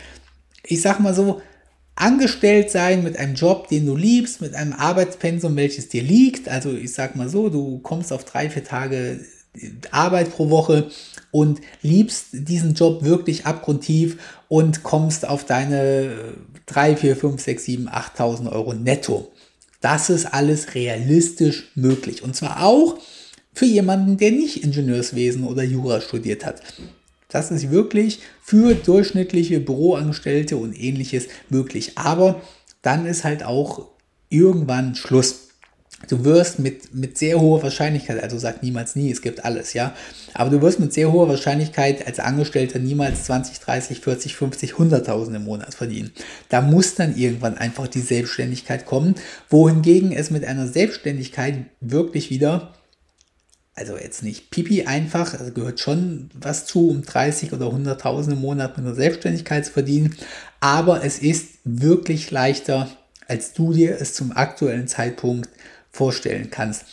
[0.64, 1.42] ich sag mal so,
[1.94, 6.48] angestellt sein mit einem Job, den du liebst, mit einem Arbeitspensum, welches dir liegt.
[6.48, 9.20] Also ich sag mal so, du kommst auf drei, vier Tage
[9.90, 10.90] Arbeit pro Woche
[11.30, 14.16] und liebst diesen Job wirklich abgrundtief
[14.48, 16.34] und kommst auf deine
[16.66, 19.30] 3, 4, 5, 6, 7, 8.000 Euro netto.
[19.80, 22.22] Das ist alles realistisch möglich.
[22.22, 22.98] Und zwar auch
[23.52, 26.62] für jemanden, der nicht Ingenieurswesen oder Jura studiert hat.
[27.32, 31.92] Das ist wirklich für durchschnittliche Büroangestellte und ähnliches möglich.
[31.96, 32.42] Aber
[32.82, 33.88] dann ist halt auch
[34.28, 35.48] irgendwann Schluss.
[36.08, 39.94] Du wirst mit, mit sehr hoher Wahrscheinlichkeit, also sag niemals nie, es gibt alles, ja,
[40.34, 45.36] aber du wirst mit sehr hoher Wahrscheinlichkeit als Angestellter niemals 20, 30, 40, 50, 100.000
[45.36, 46.10] im Monat verdienen.
[46.48, 49.14] Da muss dann irgendwann einfach die Selbstständigkeit kommen,
[49.48, 52.74] wohingegen es mit einer Selbstständigkeit wirklich wieder
[53.74, 58.40] also jetzt nicht pipi einfach, also gehört schon was zu, um 30 oder 100.000 im
[58.40, 60.14] Monat mit einer Selbstständigkeit zu verdienen,
[60.60, 62.88] aber es ist wirklich leichter,
[63.28, 65.48] als du dir es zum aktuellen Zeitpunkt
[65.90, 66.84] vorstellen kannst.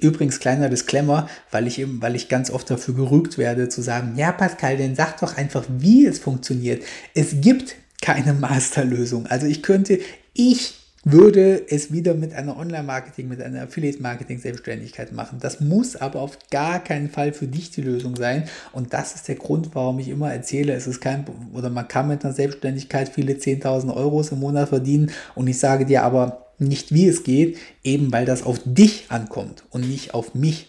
[0.00, 4.14] Übrigens kleiner Disclaimer, weil ich eben, weil ich ganz oft dafür gerügt werde zu sagen,
[4.16, 6.82] ja Pascal, dann sag doch einfach, wie es funktioniert.
[7.14, 9.26] Es gibt keine Masterlösung.
[9.26, 10.00] Also ich könnte,
[10.32, 15.38] ich würde es wieder mit einer Online-Marketing, mit einer Affiliate-Marketing-Selbstständigkeit machen.
[15.40, 18.48] Das muss aber auf gar keinen Fall für dich die Lösung sein.
[18.72, 22.08] Und das ist der Grund, warum ich immer erzähle, es ist kein, oder man kann
[22.08, 25.12] mit einer Selbstständigkeit viele 10.000 Euro im Monat verdienen.
[25.36, 29.62] Und ich sage dir aber nicht, wie es geht, eben weil das auf dich ankommt
[29.70, 30.66] und nicht auf mich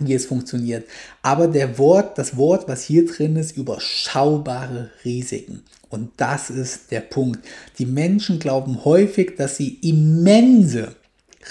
[0.00, 0.86] wie es funktioniert.
[1.22, 5.64] Aber der Wort, das Wort, was hier drin ist, überschaubare Risiken.
[5.88, 7.40] Und das ist der Punkt.
[7.78, 10.96] Die Menschen glauben häufig, dass sie immense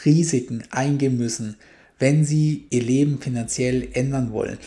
[0.06, 1.56] Risiken eingehen müssen,
[2.00, 4.58] wenn sie ihr Leben finanziell ändern wollen.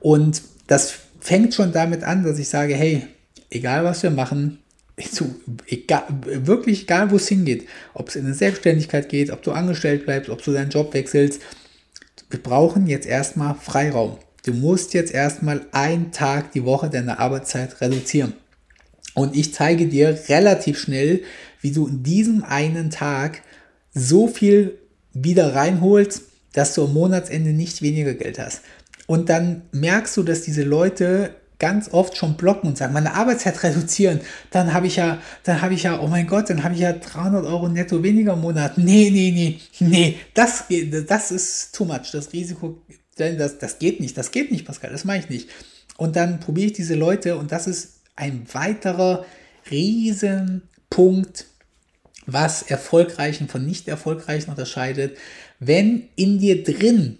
[0.00, 3.02] Und das fängt schon damit an, dass ich sage, hey,
[3.50, 4.58] egal was wir machen,
[5.66, 10.06] egal, wirklich egal, wo es hingeht, ob es in eine Selbstständigkeit geht, ob du angestellt
[10.06, 11.42] bleibst, ob du deinen Job wechselst,
[12.30, 14.18] wir brauchen jetzt erstmal Freiraum.
[14.44, 18.34] Du musst jetzt erstmal einen Tag die Woche deine Arbeitszeit reduzieren.
[19.16, 21.22] Und ich zeige dir relativ schnell,
[21.62, 23.40] wie du in diesem einen Tag
[23.94, 24.78] so viel
[25.14, 26.20] wieder reinholst,
[26.52, 28.60] dass du am Monatsende nicht weniger Geld hast.
[29.06, 33.62] Und dann merkst du, dass diese Leute ganz oft schon blocken und sagen, meine Arbeitszeit
[33.62, 36.80] reduzieren, dann habe ich ja, dann habe ich ja, oh mein Gott, dann habe ich
[36.80, 38.76] ja 300 Euro netto weniger im Monat.
[38.76, 40.64] Nee, nee, nee, nee, das,
[41.08, 42.10] das ist too much.
[42.12, 42.82] Das Risiko,
[43.16, 45.48] das, das geht nicht, das geht nicht, Pascal, das mache ich nicht.
[45.96, 49.24] Und dann probiere ich diese Leute und das ist ein weiterer
[49.70, 51.46] Riesenpunkt,
[52.26, 55.16] was erfolgreichen von nicht erfolgreichen unterscheidet.
[55.58, 57.18] Wenn in dir drin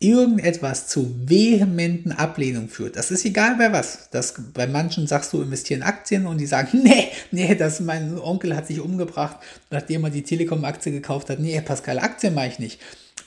[0.00, 4.08] irgendetwas zu vehementen Ablehnung führt, das ist egal bei was.
[4.10, 8.56] Das, bei manchen sagst du, investieren Aktien und die sagen, nee, nee, das, mein Onkel
[8.56, 9.36] hat sich umgebracht,
[9.70, 11.38] nachdem er die Telekom-Aktie gekauft hat.
[11.38, 12.80] Nee, Pascal, Aktien mache ich nicht.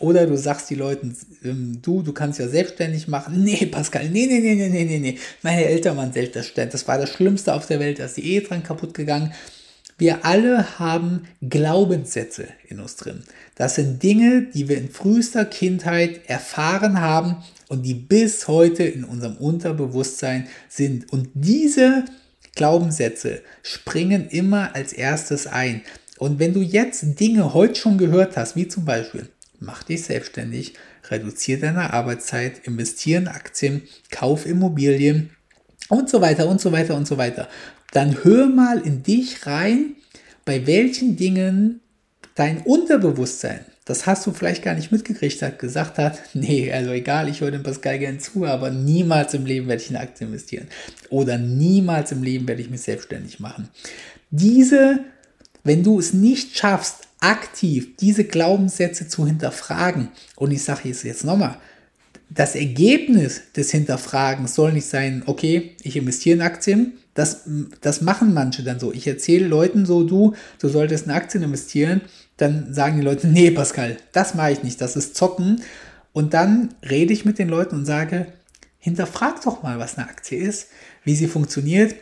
[0.03, 3.41] Oder du sagst die Leuten, ähm, du, du kannst ja selbstständig machen.
[3.41, 5.17] Nee, Pascal, nee, nee, nee, nee, nee, nee, nee.
[5.43, 6.73] Meine Eltern waren selbstständig.
[6.73, 9.33] Das war das Schlimmste auf der Welt, da ist die Ehe dran kaputt gegangen.
[9.97, 13.23] Wir alle haben Glaubenssätze in uns drin.
[13.55, 17.37] Das sind Dinge, die wir in frühester Kindheit erfahren haben
[17.69, 21.13] und die bis heute in unserem Unterbewusstsein sind.
[21.13, 22.03] Und diese
[22.55, 25.81] Glaubenssätze springen immer als erstes ein.
[26.17, 29.29] Und wenn du jetzt Dinge heute schon gehört hast, wie zum Beispiel,
[29.63, 30.73] mach dich selbstständig,
[31.09, 35.31] reduziere deine Arbeitszeit, investiere in Aktien, kauf Immobilien
[35.89, 37.47] und so weiter und so weiter und so weiter.
[37.91, 39.95] Dann hör mal in dich rein,
[40.45, 41.81] bei welchen Dingen
[42.35, 47.29] dein Unterbewusstsein, das hast du vielleicht gar nicht mitgekriegt, hat gesagt hat, nee, also egal,
[47.29, 50.67] ich höre dem Pascal gern zu, aber niemals im Leben werde ich in Aktien investieren.
[51.09, 53.69] Oder niemals im Leben werde ich mich selbstständig machen.
[54.31, 54.99] Diese,
[55.63, 60.09] wenn du es nicht schaffst, aktiv diese Glaubenssätze zu hinterfragen.
[60.35, 61.57] Und ich sage es jetzt nochmal,
[62.29, 66.93] das Ergebnis des Hinterfragens soll nicht sein, okay, ich investiere in Aktien.
[67.13, 67.43] Das,
[67.81, 68.91] das machen manche dann so.
[68.91, 72.01] Ich erzähle Leuten so, du, du solltest in Aktien investieren.
[72.37, 75.61] Dann sagen die Leute, nee, Pascal, das mache ich nicht, das ist Zocken.
[76.11, 78.27] Und dann rede ich mit den Leuten und sage,
[78.79, 80.69] hinterfrag doch mal, was eine Aktie ist,
[81.03, 81.95] wie sie funktioniert.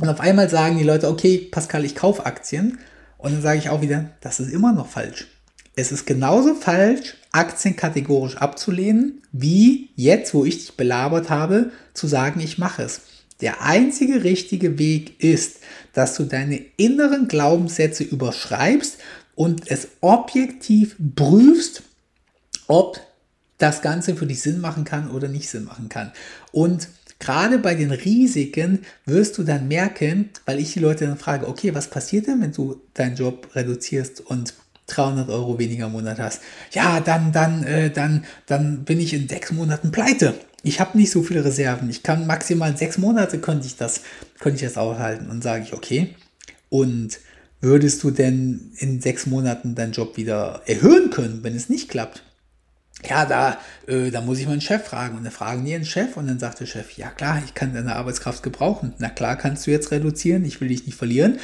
[0.00, 2.78] Und auf einmal sagen die Leute, okay, Pascal, ich kaufe Aktien.
[3.18, 5.26] Und dann sage ich auch wieder, das ist immer noch falsch.
[5.74, 12.06] Es ist genauso falsch, Aktien kategorisch abzulehnen, wie jetzt, wo ich dich belabert habe, zu
[12.06, 13.02] sagen, ich mache es.
[13.42, 15.58] Der einzige richtige Weg ist,
[15.92, 18.96] dass du deine inneren Glaubenssätze überschreibst
[19.34, 21.82] und es objektiv prüfst,
[22.66, 22.98] ob
[23.58, 26.12] das Ganze für dich Sinn machen kann oder nicht Sinn machen kann.
[26.52, 26.88] Und
[27.18, 31.74] gerade bei den Risiken wirst du dann merken, weil ich die Leute dann frage, okay,
[31.74, 34.54] was passiert denn, wenn du deinen Job reduzierst und
[34.88, 36.42] 300 Euro weniger im Monat hast?
[36.72, 40.34] Ja, dann, dann, äh, dann, dann bin ich in sechs Monaten pleite.
[40.62, 41.88] Ich habe nicht so viele Reserven.
[41.90, 44.02] Ich kann maximal sechs Monate könnte ich das,
[44.38, 45.30] könnte ich das aushalten.
[45.30, 46.14] Und sage ich, okay.
[46.68, 47.20] Und
[47.60, 52.22] würdest du denn in sechs Monaten deinen Job wieder erhöhen können, wenn es nicht klappt?
[53.08, 55.16] Ja, da, äh, da muss ich meinen Chef fragen.
[55.16, 57.74] Und dann fragen die den Chef und dann sagt der Chef, ja klar, ich kann
[57.74, 58.94] deine Arbeitskraft gebrauchen.
[58.98, 61.38] Na klar, kannst du jetzt reduzieren, ich will dich nicht verlieren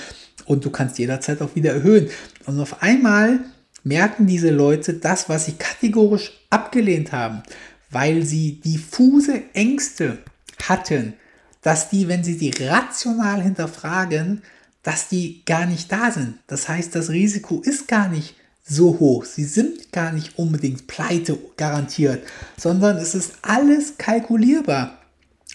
[0.47, 2.09] und du kannst jederzeit auch wieder erhöhen.
[2.47, 3.41] Und auf einmal
[3.85, 7.43] merken diese Leute das, was sie kategorisch abgelehnt haben,
[7.91, 10.19] weil sie diffuse Ängste
[10.63, 11.15] hatten,
[11.63, 14.43] dass die, wenn sie die rational hinterfragen,
[14.83, 16.39] dass die gar nicht da sind.
[16.47, 18.35] Das heißt, das Risiko ist gar nicht
[18.73, 19.25] so hoch.
[19.25, 22.25] Sie sind gar nicht unbedingt pleite garantiert,
[22.57, 24.99] sondern es ist alles kalkulierbar.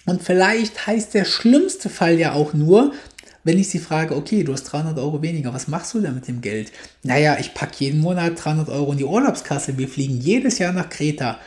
[0.06, 2.94] Und vielleicht heißt der schlimmste Fall ja auch nur,
[3.44, 6.28] wenn ich sie frage, okay, du hast 300 Euro weniger, was machst du denn mit
[6.28, 6.72] dem Geld?
[7.04, 10.90] Naja, ich packe jeden Monat 300 Euro in die Urlaubskasse, wir fliegen jedes Jahr nach
[10.90, 11.40] Kreta.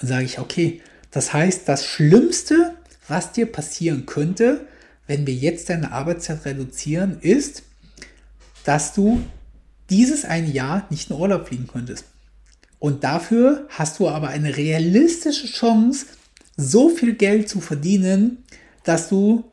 [0.00, 2.74] Und sage ich, okay, das heißt, das Schlimmste,
[3.08, 4.66] was dir passieren könnte,
[5.06, 7.64] wenn wir jetzt deine Arbeitszeit reduzieren, ist,
[8.64, 9.20] dass du
[9.90, 12.04] dieses eine Jahr nicht in Urlaub fliegen könntest.
[12.78, 16.06] Und dafür hast du aber eine realistische Chance,
[16.56, 18.44] so viel Geld zu verdienen,
[18.84, 19.44] dass du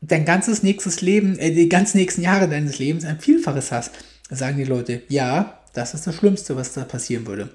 [0.00, 3.92] dein ganzes nächstes Leben, äh, die ganzen nächsten Jahre deines Lebens ein Vielfaches hast.
[4.30, 7.50] Sagen die Leute, ja, das ist das Schlimmste, was da passieren würde.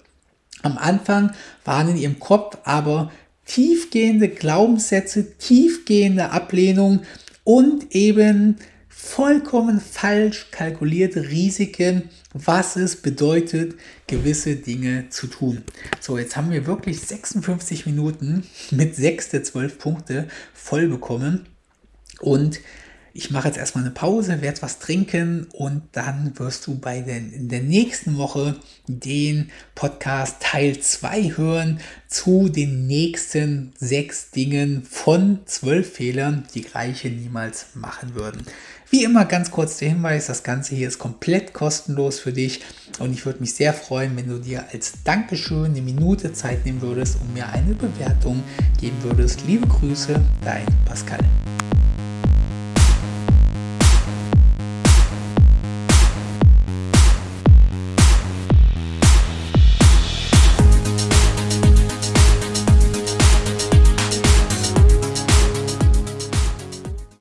[0.61, 1.31] Am Anfang
[1.65, 3.11] waren in ihrem Kopf aber
[3.45, 7.01] tiefgehende Glaubenssätze, tiefgehende Ablehnung
[7.43, 8.57] und eben
[9.01, 13.75] vollkommen falsch kalkulierte Risiken, was es bedeutet,
[14.07, 15.63] gewisse Dinge zu tun.
[16.01, 21.47] So, jetzt haben wir wirklich 56 Minuten mit 6 der 12 Punkte voll bekommen
[22.19, 22.59] und
[23.13, 27.33] ich mache jetzt erstmal eine Pause, werde was trinken und dann wirst du bei den,
[27.33, 28.55] in der nächsten Woche
[28.87, 37.09] den Podcast Teil 2 hören zu den nächsten sechs Dingen von zwölf Fehlern, die Reiche
[37.09, 38.45] niemals machen würden.
[38.91, 42.61] Wie immer ganz kurz der Hinweis, das Ganze hier ist komplett kostenlos für dich
[42.97, 46.81] und ich würde mich sehr freuen, wenn du dir als Dankeschön eine Minute Zeit nehmen
[46.81, 48.41] würdest und mir eine Bewertung
[48.81, 49.43] geben würdest.
[49.45, 51.19] Liebe Grüße, dein Pascal.